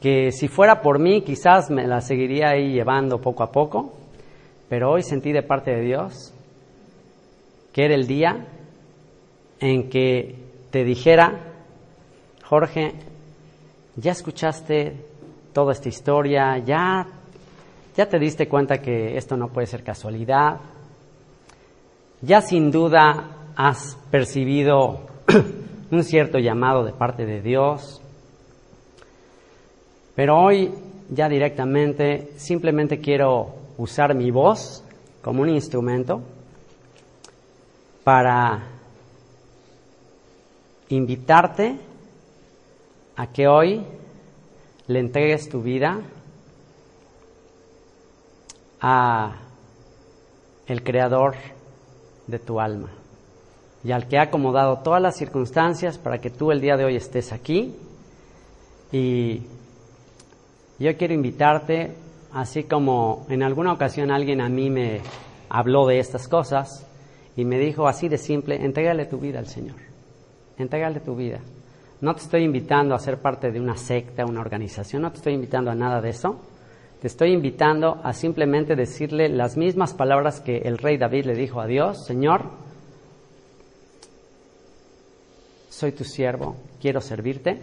[0.00, 3.92] que si fuera por mí quizás me la seguiría ahí llevando poco a poco,
[4.70, 6.32] pero hoy sentí de parte de Dios
[7.74, 8.46] que era el día
[9.60, 10.36] en que
[10.70, 11.52] te dijera,
[12.44, 12.94] Jorge,
[13.96, 14.96] ya escuchaste
[15.52, 17.17] toda esta historia, ya
[17.98, 20.60] ya te diste cuenta que esto no puede ser casualidad.
[22.22, 25.00] Ya sin duda has percibido
[25.90, 28.00] un cierto llamado de parte de Dios.
[30.14, 30.72] Pero hoy
[31.10, 34.84] ya directamente simplemente quiero usar mi voz
[35.20, 36.22] como un instrumento
[38.04, 38.62] para
[40.88, 41.74] invitarte
[43.16, 43.82] a que hoy
[44.86, 46.00] le entregues tu vida
[48.80, 49.36] a
[50.66, 51.34] el creador
[52.26, 52.90] de tu alma
[53.84, 56.96] y al que ha acomodado todas las circunstancias para que tú el día de hoy
[56.96, 57.74] estés aquí.
[58.90, 59.42] Y
[60.78, 61.94] yo quiero invitarte,
[62.32, 65.00] así como en alguna ocasión alguien a mí me
[65.48, 66.86] habló de estas cosas
[67.36, 69.76] y me dijo así de simple, entrégale tu vida al Señor,
[70.56, 71.40] entrégale tu vida.
[72.00, 75.34] No te estoy invitando a ser parte de una secta, una organización, no te estoy
[75.34, 76.40] invitando a nada de eso.
[77.00, 81.60] Te estoy invitando a simplemente decirle las mismas palabras que el rey David le dijo
[81.60, 82.50] a Dios, Señor,
[85.68, 87.62] soy tu siervo, quiero servirte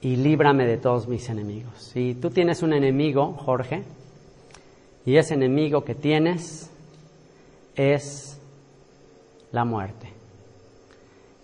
[0.00, 1.74] y líbrame de todos mis enemigos.
[1.76, 3.82] Si tú tienes un enemigo, Jorge,
[5.04, 6.70] y ese enemigo que tienes
[7.76, 8.40] es
[9.52, 10.08] la muerte.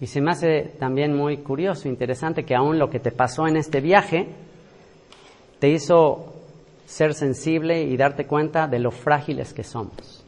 [0.01, 3.59] Y se me hace también muy curioso, interesante que aún lo que te pasó en
[3.59, 4.46] este viaje,
[5.59, 6.35] te hizo
[6.87, 10.25] ser sensible y darte cuenta de lo frágiles que somos.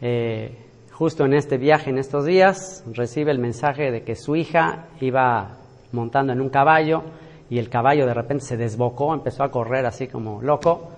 [0.00, 0.56] Eh,
[0.92, 5.58] justo en este viaje, en estos días, recibe el mensaje de que su hija iba
[5.92, 7.02] montando en un caballo
[7.48, 10.90] y el caballo de repente se desbocó, empezó a correr así como loco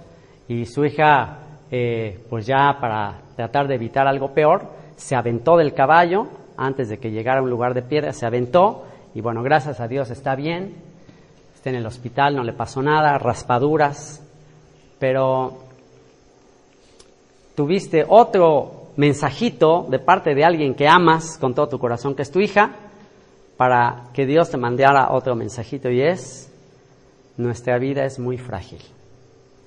[0.48, 1.38] y su hija,
[1.70, 4.62] eh, pues ya para tratar de evitar algo peor,
[4.96, 8.84] se aventó del caballo antes de que llegara a un lugar de piedra, se aventó
[9.14, 10.74] y bueno, gracias a Dios está bien,
[11.70, 14.22] en el hospital, no le pasó nada, raspaduras,
[14.98, 15.58] pero
[17.54, 22.30] tuviste otro mensajito de parte de alguien que amas con todo tu corazón, que es
[22.30, 22.72] tu hija,
[23.56, 26.52] para que Dios te mandara otro mensajito y es,
[27.36, 28.80] nuestra vida es muy frágil.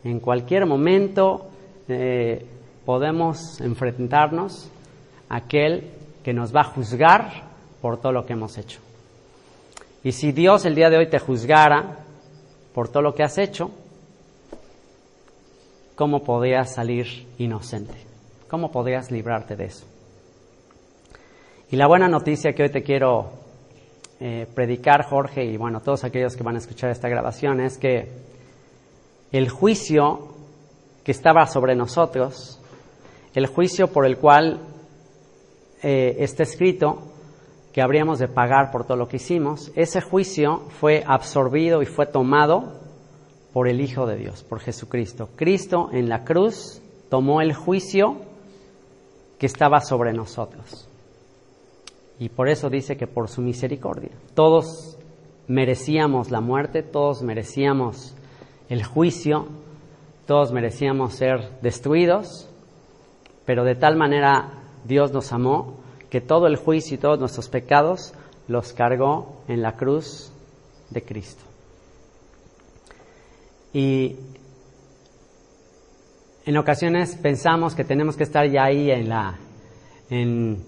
[0.04, 1.47] En cualquier momento
[1.88, 2.45] eh,
[2.86, 4.70] podemos enfrentarnos
[5.28, 5.91] a aquel
[6.24, 7.43] que nos va a juzgar
[7.82, 8.80] por todo lo que hemos hecho.
[10.04, 12.00] Y si Dios el día de hoy te juzgara
[12.74, 13.72] por todo lo que has hecho,
[15.95, 17.95] ¿cómo podrías salir inocente?
[18.47, 19.86] ¿Cómo podrías librarte de eso?
[21.70, 23.32] Y la buena noticia que hoy te quiero
[24.22, 28.08] eh, predicar, Jorge, y bueno, todos aquellos que van a escuchar esta grabación, es que
[29.32, 30.34] el juicio
[31.04, 32.60] que estaba sobre nosotros,
[33.36, 34.62] el juicio por el cual
[35.84, 37.14] eh, está escrito
[37.80, 42.05] que habríamos de pagar por todo lo que hicimos, ese juicio fue absorbido y fue
[42.05, 42.73] tomado
[43.53, 45.30] por el Hijo de Dios, por Jesucristo.
[45.38, 48.17] Cristo en la cruz tomó el juicio
[49.38, 50.89] que estaba sobre nosotros.
[52.19, 54.11] Y por eso dice que por su misericordia.
[54.34, 54.97] Todos
[55.47, 58.13] merecíamos la muerte, todos merecíamos
[58.67, 59.47] el juicio,
[60.27, 62.49] todos merecíamos ser destruidos,
[63.45, 64.49] pero de tal manera
[64.84, 65.78] Dios nos amó
[66.10, 68.14] que todo el juicio y todos nuestros pecados
[68.47, 70.32] los cargó en la cruz
[70.89, 71.43] de Cristo.
[73.74, 74.16] Y
[76.45, 79.38] en ocasiones pensamos que tenemos que estar ya ahí en, la,
[80.10, 80.64] en,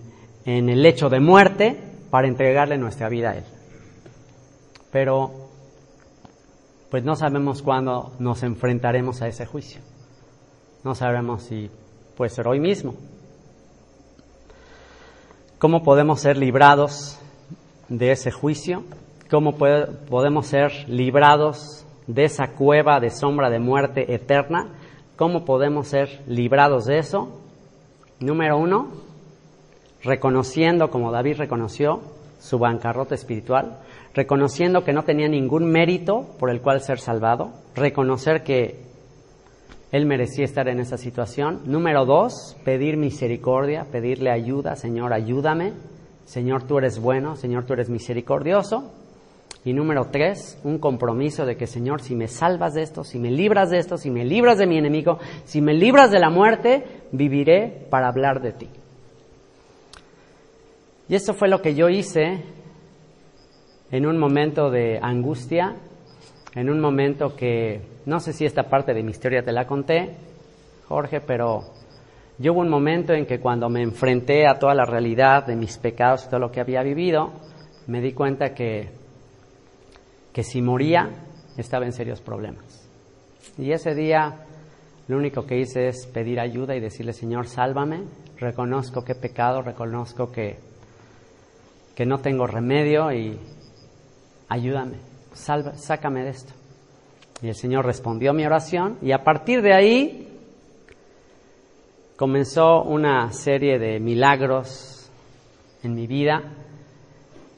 [0.45, 1.77] en el lecho de muerte
[2.11, 3.43] para entregarle nuestra vida a Él.
[4.91, 5.49] Pero
[6.91, 9.81] pues no sabemos cuándo nos enfrentaremos a ese juicio.
[10.83, 11.71] No sabemos si
[12.15, 12.93] puede ser hoy mismo.
[15.61, 17.19] ¿Cómo podemos ser librados
[17.87, 18.83] de ese juicio?
[19.29, 19.59] ¿Cómo
[20.09, 24.69] podemos ser librados de esa cueva de sombra de muerte eterna.
[25.15, 27.39] ¿Cómo podemos ser librados de eso?
[28.19, 28.87] Número uno,
[30.03, 32.01] reconociendo, como David reconoció,
[32.39, 33.77] su bancarrota espiritual,
[34.15, 38.90] reconociendo que no tenía ningún mérito por el cual ser salvado, reconocer que
[39.91, 41.61] él merecía estar en esa situación.
[41.65, 45.73] Número dos, pedir misericordia, pedirle ayuda, Señor, ayúdame,
[46.25, 48.93] Señor, tú eres bueno, Señor, tú eres misericordioso.
[49.63, 53.29] Y número tres, un compromiso de que, Señor, si me salvas de esto, si me
[53.29, 56.83] libras de esto, si me libras de mi enemigo, si me libras de la muerte,
[57.11, 58.69] viviré para hablar de ti.
[61.09, 62.41] Y eso fue lo que yo hice
[63.91, 65.75] en un momento de angustia,
[66.53, 70.15] en un momento que, no sé si esta parte de mi historia te la conté,
[70.87, 71.63] Jorge, pero
[72.37, 75.77] yo hubo un momento en que cuando me enfrenté a toda la realidad de mis
[75.77, 77.31] pecados y todo lo que había vivido,
[77.87, 79.01] me di cuenta que
[80.33, 81.09] que si moría
[81.57, 82.89] estaba en serios problemas.
[83.57, 84.45] Y ese día
[85.07, 88.03] lo único que hice es pedir ayuda y decirle, Señor, sálvame,
[88.37, 90.57] reconozco que he pecado, reconozco que,
[91.95, 93.37] que no tengo remedio y
[94.47, 94.97] ayúdame,
[95.33, 96.53] salva, sácame de esto.
[97.41, 100.27] Y el Señor respondió a mi oración y a partir de ahí
[102.15, 105.09] comenzó una serie de milagros
[105.81, 106.43] en mi vida,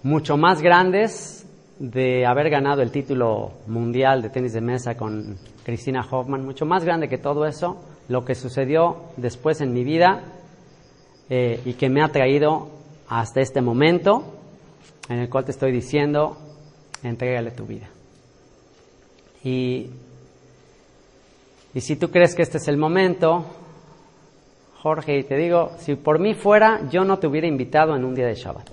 [0.03, 1.45] mucho más grandes
[1.79, 6.85] de haber ganado el título mundial de tenis de mesa con Cristina Hoffman, mucho más
[6.85, 10.23] grande que todo eso, lo que sucedió después en mi vida
[11.29, 12.69] eh, y que me ha traído
[13.09, 14.23] hasta este momento
[15.09, 16.37] en el cual te estoy diciendo,
[17.03, 17.87] entrégale tu vida.
[19.43, 19.89] Y,
[21.73, 23.45] y si tú crees que este es el momento,
[24.83, 28.15] Jorge, y te digo, si por mí fuera, yo no te hubiera invitado en un
[28.15, 28.69] día de Shabbat.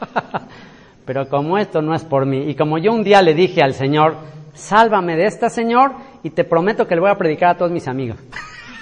[1.04, 3.74] Pero como esto no es por mí, y como yo un día le dije al
[3.74, 4.16] Señor,
[4.54, 7.88] sálvame de esta, Señor, y te prometo que le voy a predicar a todos mis
[7.88, 8.18] amigos.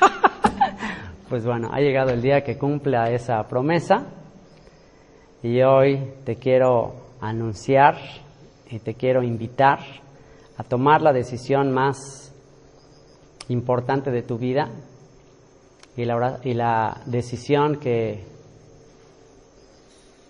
[1.28, 4.06] pues bueno, ha llegado el día que cumpla esa promesa,
[5.42, 7.96] y hoy te quiero anunciar
[8.70, 9.78] y te quiero invitar
[10.56, 12.34] a tomar la decisión más
[13.48, 14.68] importante de tu vida
[15.96, 18.24] y la, y la decisión que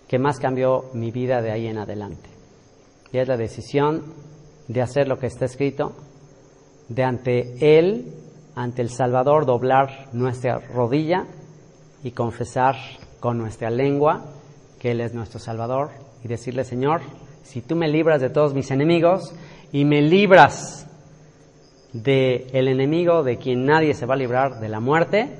[0.09, 2.29] que más cambió mi vida de ahí en adelante.
[3.13, 4.01] Y es la decisión
[4.67, 5.95] de hacer lo que está escrito,
[6.89, 8.15] de ante Él,
[8.55, 11.27] ante el Salvador, doblar nuestra rodilla
[12.03, 12.75] y confesar
[13.19, 14.25] con nuestra lengua
[14.79, 15.91] que Él es nuestro Salvador
[16.23, 17.01] y decirle, Señor,
[17.49, 19.33] si tú me libras de todos mis enemigos
[19.71, 20.85] y me libras
[21.93, 25.35] del el enemigo de quien nadie se va a librar de la muerte,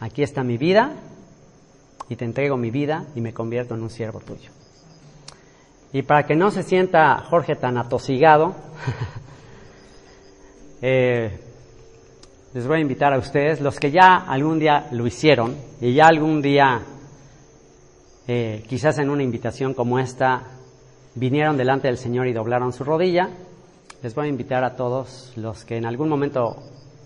[0.00, 0.96] aquí está mi vida
[2.08, 4.50] y te entrego mi vida y me convierto en un siervo tuyo.
[5.92, 8.56] Y para que no se sienta Jorge tan atosigado,
[10.82, 11.38] eh,
[12.54, 16.08] les voy a invitar a ustedes, los que ya algún día lo hicieron y ya
[16.08, 16.82] algún día,
[18.26, 20.58] eh, quizás en una invitación como esta,
[21.14, 23.28] vinieron delante del Señor y doblaron su rodilla,
[24.02, 26.56] les voy a invitar a todos los que en algún momento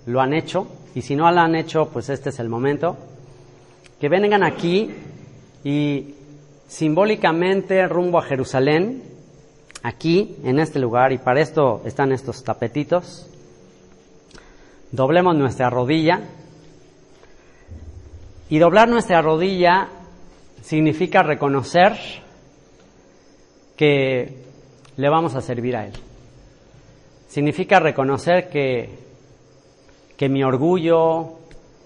[0.06, 2.96] lo han hecho, y si no lo han hecho, pues este es el momento,
[4.00, 4.90] que vengan aquí
[5.64, 6.14] y
[6.68, 9.02] simbólicamente rumbo a Jerusalén,
[9.82, 13.28] aquí, en este lugar, y para esto están estos tapetitos,
[14.90, 16.20] doblemos nuestra rodilla,
[18.48, 19.88] y doblar nuestra rodilla
[20.62, 21.96] significa reconocer
[23.76, 24.44] que
[24.96, 25.92] le vamos a servir a Él.
[27.28, 28.88] Significa reconocer que,
[30.16, 31.34] que mi orgullo,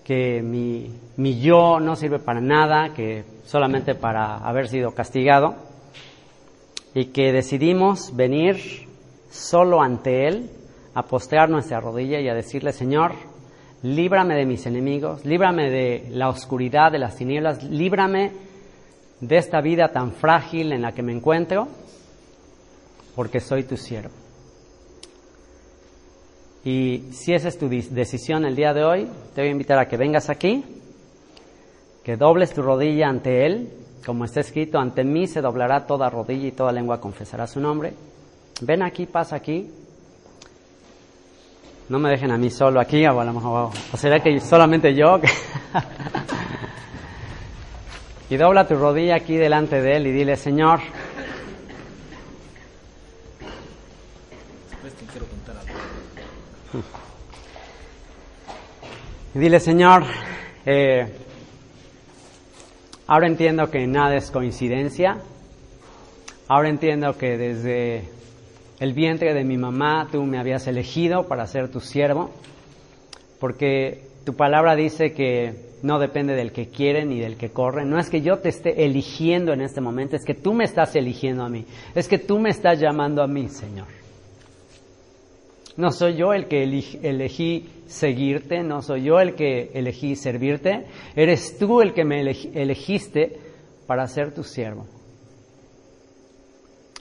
[0.05, 5.57] que mi, mi yo no sirve para nada, que solamente para haber sido castigado,
[6.95, 8.89] y que decidimos venir
[9.31, 10.51] solo ante Él
[10.95, 13.13] a postrar nuestra rodilla y a decirle, Señor,
[13.83, 18.33] líbrame de mis enemigos, líbrame de la oscuridad, de las tinieblas, líbrame
[19.21, 21.69] de esta vida tan frágil en la que me encuentro,
[23.15, 24.15] porque soy tu siervo.
[26.65, 29.89] Y si esa es tu decisión el día de hoy, te voy a invitar a
[29.89, 30.65] que vengas aquí,
[32.05, 33.71] que dobles tu rodilla ante Él,
[34.05, 37.93] como está escrito, ante mí se doblará toda rodilla y toda lengua confesará su nombre.
[38.63, 39.71] Ven aquí, pasa aquí.
[41.89, 44.95] No me dejen a mí solo aquí, o a lo mejor, o será que solamente
[44.95, 45.19] yo.
[48.31, 50.81] y dobla tu rodilla aquí delante de Él y dile, Señor,
[59.33, 60.03] Y dile, Señor,
[60.67, 61.07] eh,
[63.07, 65.19] ahora entiendo que nada es coincidencia.
[66.49, 68.09] Ahora entiendo que desde
[68.81, 72.33] el vientre de mi mamá tú me habías elegido para ser tu siervo,
[73.39, 77.85] porque tu palabra dice que no depende del que quiere ni del que corre.
[77.85, 80.95] No es que yo te esté eligiendo en este momento, es que tú me estás
[80.97, 81.65] eligiendo a mí.
[81.95, 83.87] Es que tú me estás llamando a mí, Señor.
[85.77, 91.59] No soy yo el que elegí seguirte, no soy yo el que elegí servirte, eres
[91.59, 93.39] tú el que me elegiste
[93.87, 94.87] para ser tu siervo.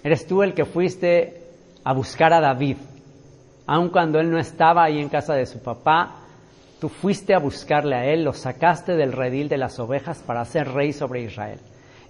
[0.01, 1.41] Eres tú el que fuiste
[1.83, 2.77] a buscar a David,
[3.65, 6.28] aun cuando él no estaba ahí en casa de su papá,
[6.79, 10.69] tú fuiste a buscarle a él, lo sacaste del redil de las ovejas para ser
[10.69, 11.59] rey sobre Israel.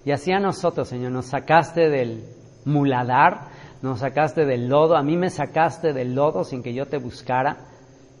[0.04, 2.24] Y así a nosotros, Señor, nos sacaste del
[2.64, 3.48] muladar,
[3.82, 7.66] nos sacaste del lodo, a mí me sacaste del lodo sin que yo te buscara,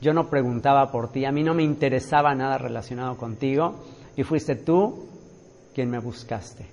[0.00, 3.84] yo no preguntaba por ti, a mí no me interesaba nada relacionado contigo
[4.16, 5.08] y fuiste tú
[5.74, 6.66] quien me buscaste.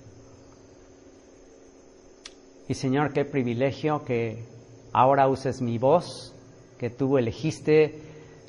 [2.68, 4.44] Y Señor, qué privilegio que
[4.92, 6.34] ahora uses mi voz,
[6.78, 8.07] que tú elegiste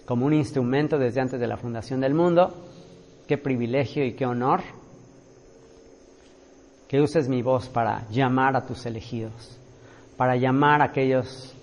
[0.10, 2.52] como un instrumento desde antes de la fundación del mundo.
[3.28, 4.64] Qué privilegio y qué honor
[6.88, 9.60] que uses mi voz para llamar a tus elegidos
[10.20, 11.56] para llamar a aquellos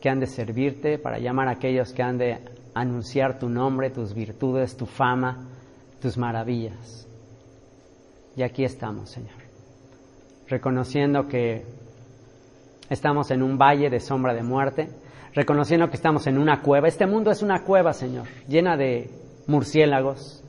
[0.00, 2.38] que han de servirte, para llamar a aquellos que han de
[2.72, 5.48] anunciar tu nombre, tus virtudes, tu fama,
[6.00, 7.08] tus maravillas.
[8.36, 9.34] Y aquí estamos, Señor,
[10.46, 11.64] reconociendo que
[12.88, 14.88] estamos en un valle de sombra de muerte,
[15.38, 16.88] reconociendo que estamos en una cueva.
[16.88, 19.10] Este mundo es una cueva, Señor, llena de
[19.46, 20.42] murciélagos,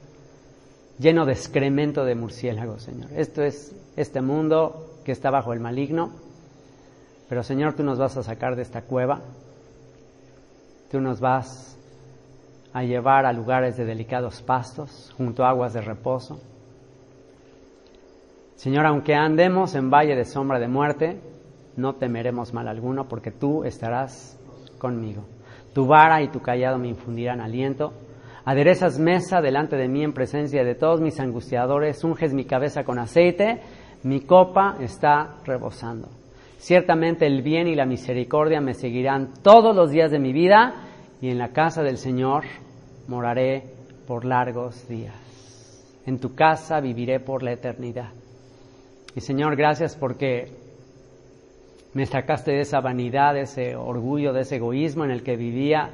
[0.98, 3.10] lleno de excremento de murciélagos, Señor.
[3.16, 6.12] Esto es este mundo que está bajo el maligno
[7.30, 9.22] pero Señor, tú nos vas a sacar de esta cueva,
[10.90, 11.78] tú nos vas
[12.74, 16.42] a llevar a lugares de delicados pastos, junto a aguas de reposo.
[18.56, 21.22] Señor, aunque andemos en valle de sombra de muerte,
[21.78, 24.39] no temeremos mal alguno, porque tú estarás
[24.80, 25.26] conmigo.
[25.74, 27.94] Tu vara y tu callado me infundirán aliento.
[28.46, 32.98] Aderezas mesa delante de mí en presencia de todos mis angustiadores, unges mi cabeza con
[32.98, 33.62] aceite,
[34.02, 36.10] mi copa está rebosando.
[36.58, 40.88] Ciertamente el bien y la misericordia me seguirán todos los días de mi vida
[41.22, 42.46] y en la casa del Señor
[43.08, 43.64] moraré
[44.08, 45.16] por largos días.
[46.06, 48.12] En tu casa viviré por la eternidad.
[49.16, 50.59] Y Señor, gracias porque
[51.94, 55.92] me sacaste de esa vanidad, de ese orgullo, de ese egoísmo en el que vivía.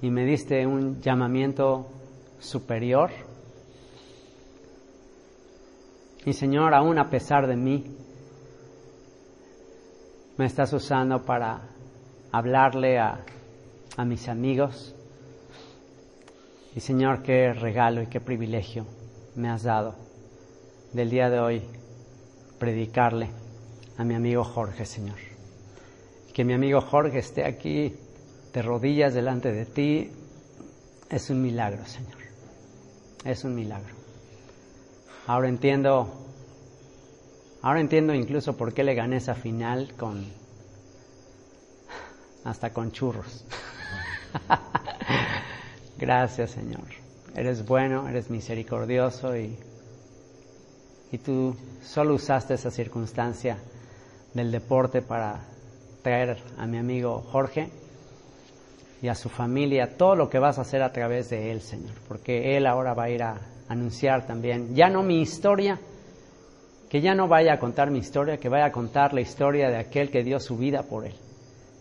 [0.00, 1.86] Y me diste un llamamiento
[2.40, 3.10] superior.
[6.24, 7.84] Y Señor, aún a pesar de mí,
[10.36, 11.60] me estás usando para
[12.32, 13.24] hablarle a,
[13.96, 14.94] a mis amigos.
[16.74, 18.86] Y Señor, qué regalo y qué privilegio
[19.36, 19.94] me has dado
[20.92, 21.62] del día de hoy
[22.58, 23.41] predicarle
[24.02, 25.18] a mi amigo Jorge, Señor.
[26.34, 27.94] Que mi amigo Jorge esté aquí
[28.52, 30.10] de rodillas delante de ti
[31.08, 32.18] es un milagro, Señor.
[33.24, 33.94] Es un milagro.
[35.28, 36.12] Ahora entiendo,
[37.62, 40.26] ahora entiendo incluso por qué le gané esa final con,
[42.42, 43.44] hasta con churros.
[45.96, 46.88] Gracias, Señor.
[47.36, 49.56] Eres bueno, eres misericordioso y,
[51.12, 53.58] y tú solo usaste esa circunstancia
[54.34, 55.40] del deporte para
[56.02, 57.68] traer a mi amigo Jorge
[59.00, 61.94] y a su familia todo lo que vas a hacer a través de él, Señor,
[62.08, 65.78] porque él ahora va a ir a anunciar también, ya no mi historia,
[66.88, 69.78] que ya no vaya a contar mi historia, que vaya a contar la historia de
[69.78, 71.14] aquel que dio su vida por él,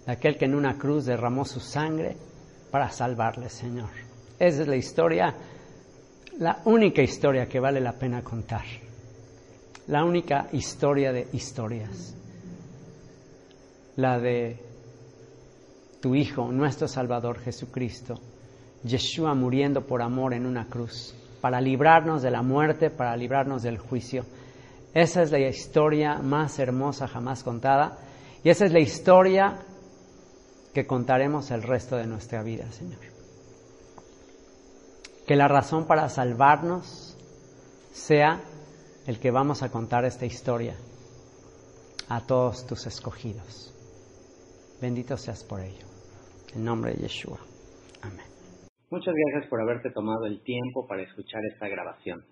[0.05, 2.15] de aquel que en una cruz derramó su sangre
[2.71, 3.89] para salvarle, Señor.
[4.39, 5.35] Esa es la historia,
[6.39, 8.63] la única historia que vale la pena contar,
[9.87, 12.15] la única historia de historias
[13.95, 14.57] la de
[16.01, 18.19] tu Hijo, nuestro Salvador Jesucristo,
[18.83, 23.77] Yeshua muriendo por amor en una cruz, para librarnos de la muerte, para librarnos del
[23.77, 24.25] juicio.
[24.93, 27.97] Esa es la historia más hermosa jamás contada
[28.43, 29.59] y esa es la historia
[30.73, 32.99] que contaremos el resto de nuestra vida, Señor.
[35.27, 37.15] Que la razón para salvarnos
[37.93, 38.41] sea
[39.05, 40.75] el que vamos a contar esta historia
[42.09, 43.70] a todos tus escogidos.
[44.81, 45.85] Bendito seas por ello.
[46.55, 47.37] En nombre de Yeshua.
[48.01, 48.25] Amén.
[48.89, 52.25] Muchas gracias por haberte tomado el tiempo para escuchar esta grabación.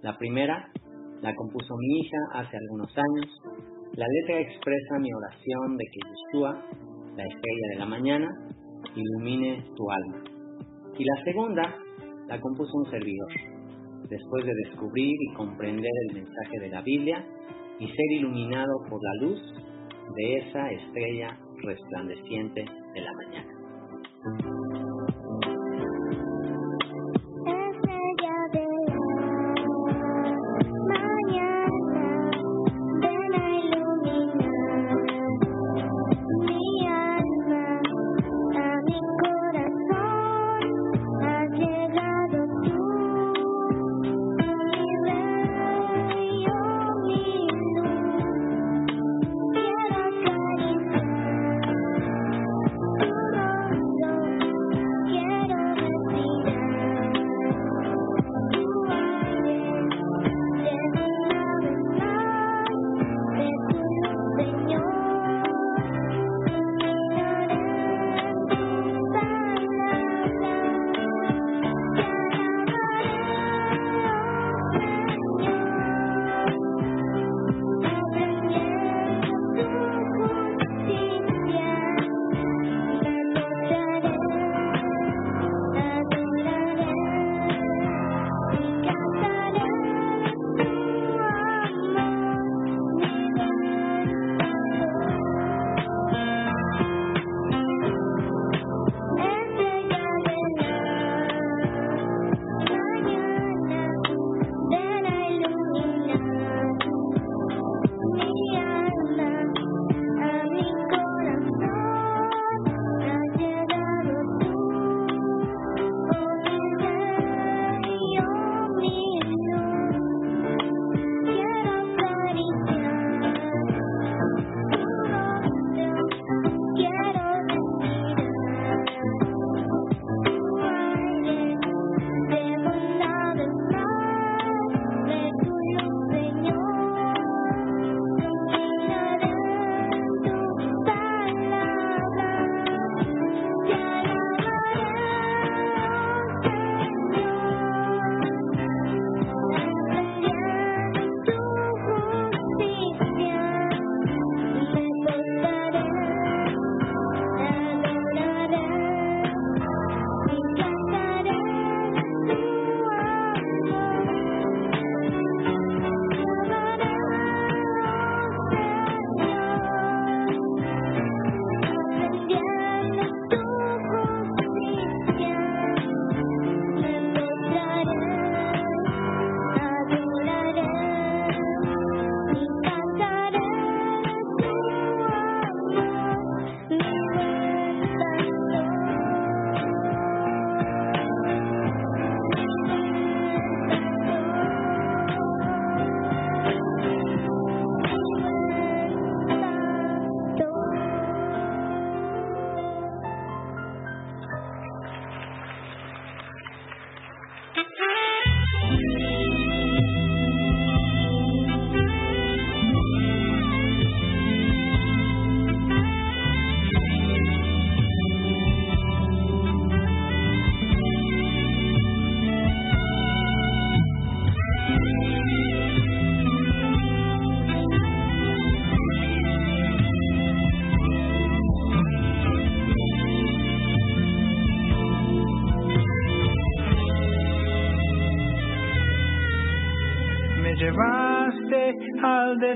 [0.02, 0.72] La primera
[1.22, 3.30] la compuso mi hija hace algunos años
[3.94, 6.66] la letra expresa mi oración de que Yeshua,
[7.16, 8.28] la estrella de la mañana,
[8.96, 10.24] ilumine tu alma.
[10.98, 11.76] Y la segunda
[12.28, 13.30] la compuso un servidor,
[14.10, 17.26] después de descubrir y comprender el mensaje de la Biblia
[17.80, 19.42] y ser iluminado por la luz
[20.16, 23.55] de esa estrella resplandeciente de la mañana.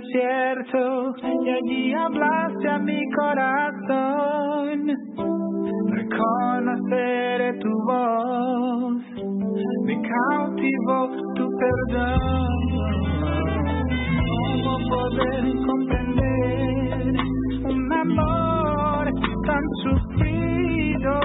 [0.02, 4.88] y allí hablaste a mi corazón.
[5.90, 9.04] Reconoceré tu voz,
[9.86, 12.48] me cautivo tu perdón.
[14.30, 17.14] ¿Cómo poder comprender
[17.66, 19.12] un amor
[19.46, 21.20] tan sufrido,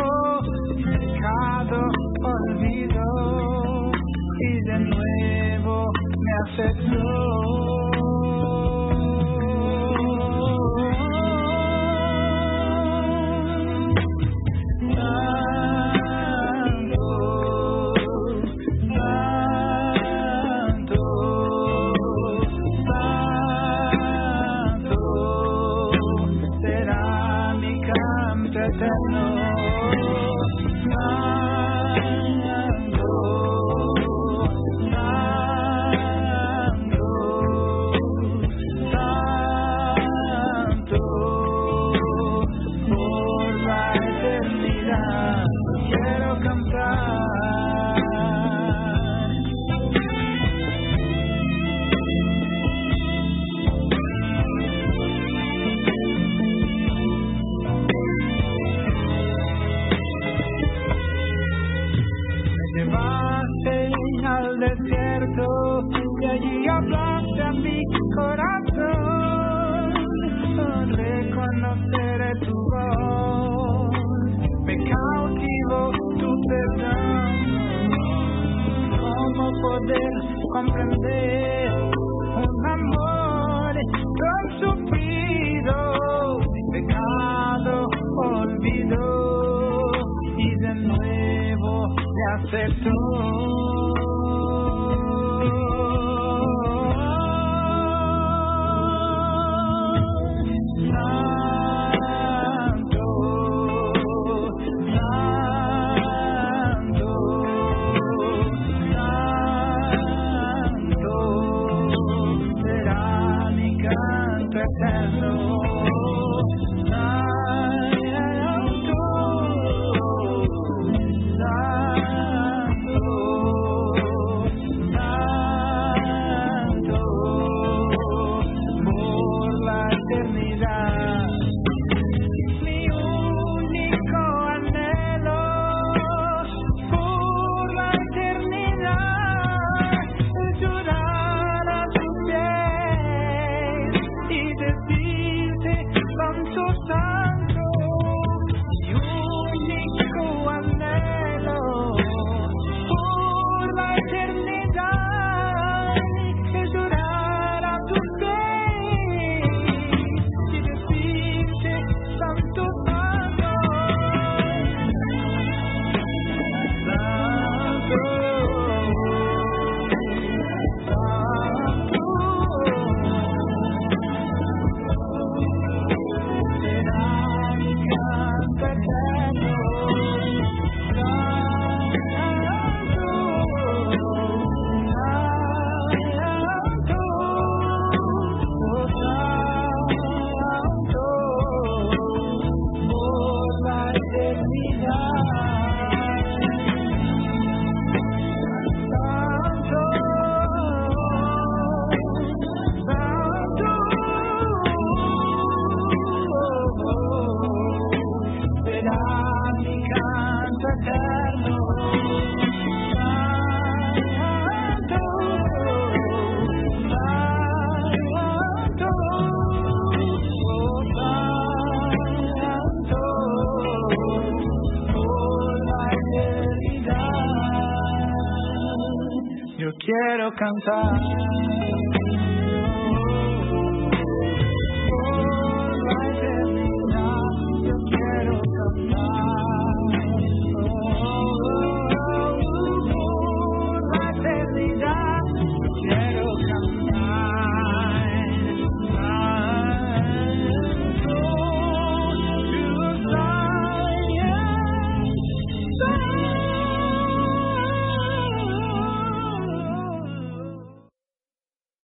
[0.85, 1.81] pecado,
[2.23, 3.93] olvido
[4.41, 7.44] y de nuevo me aceptó?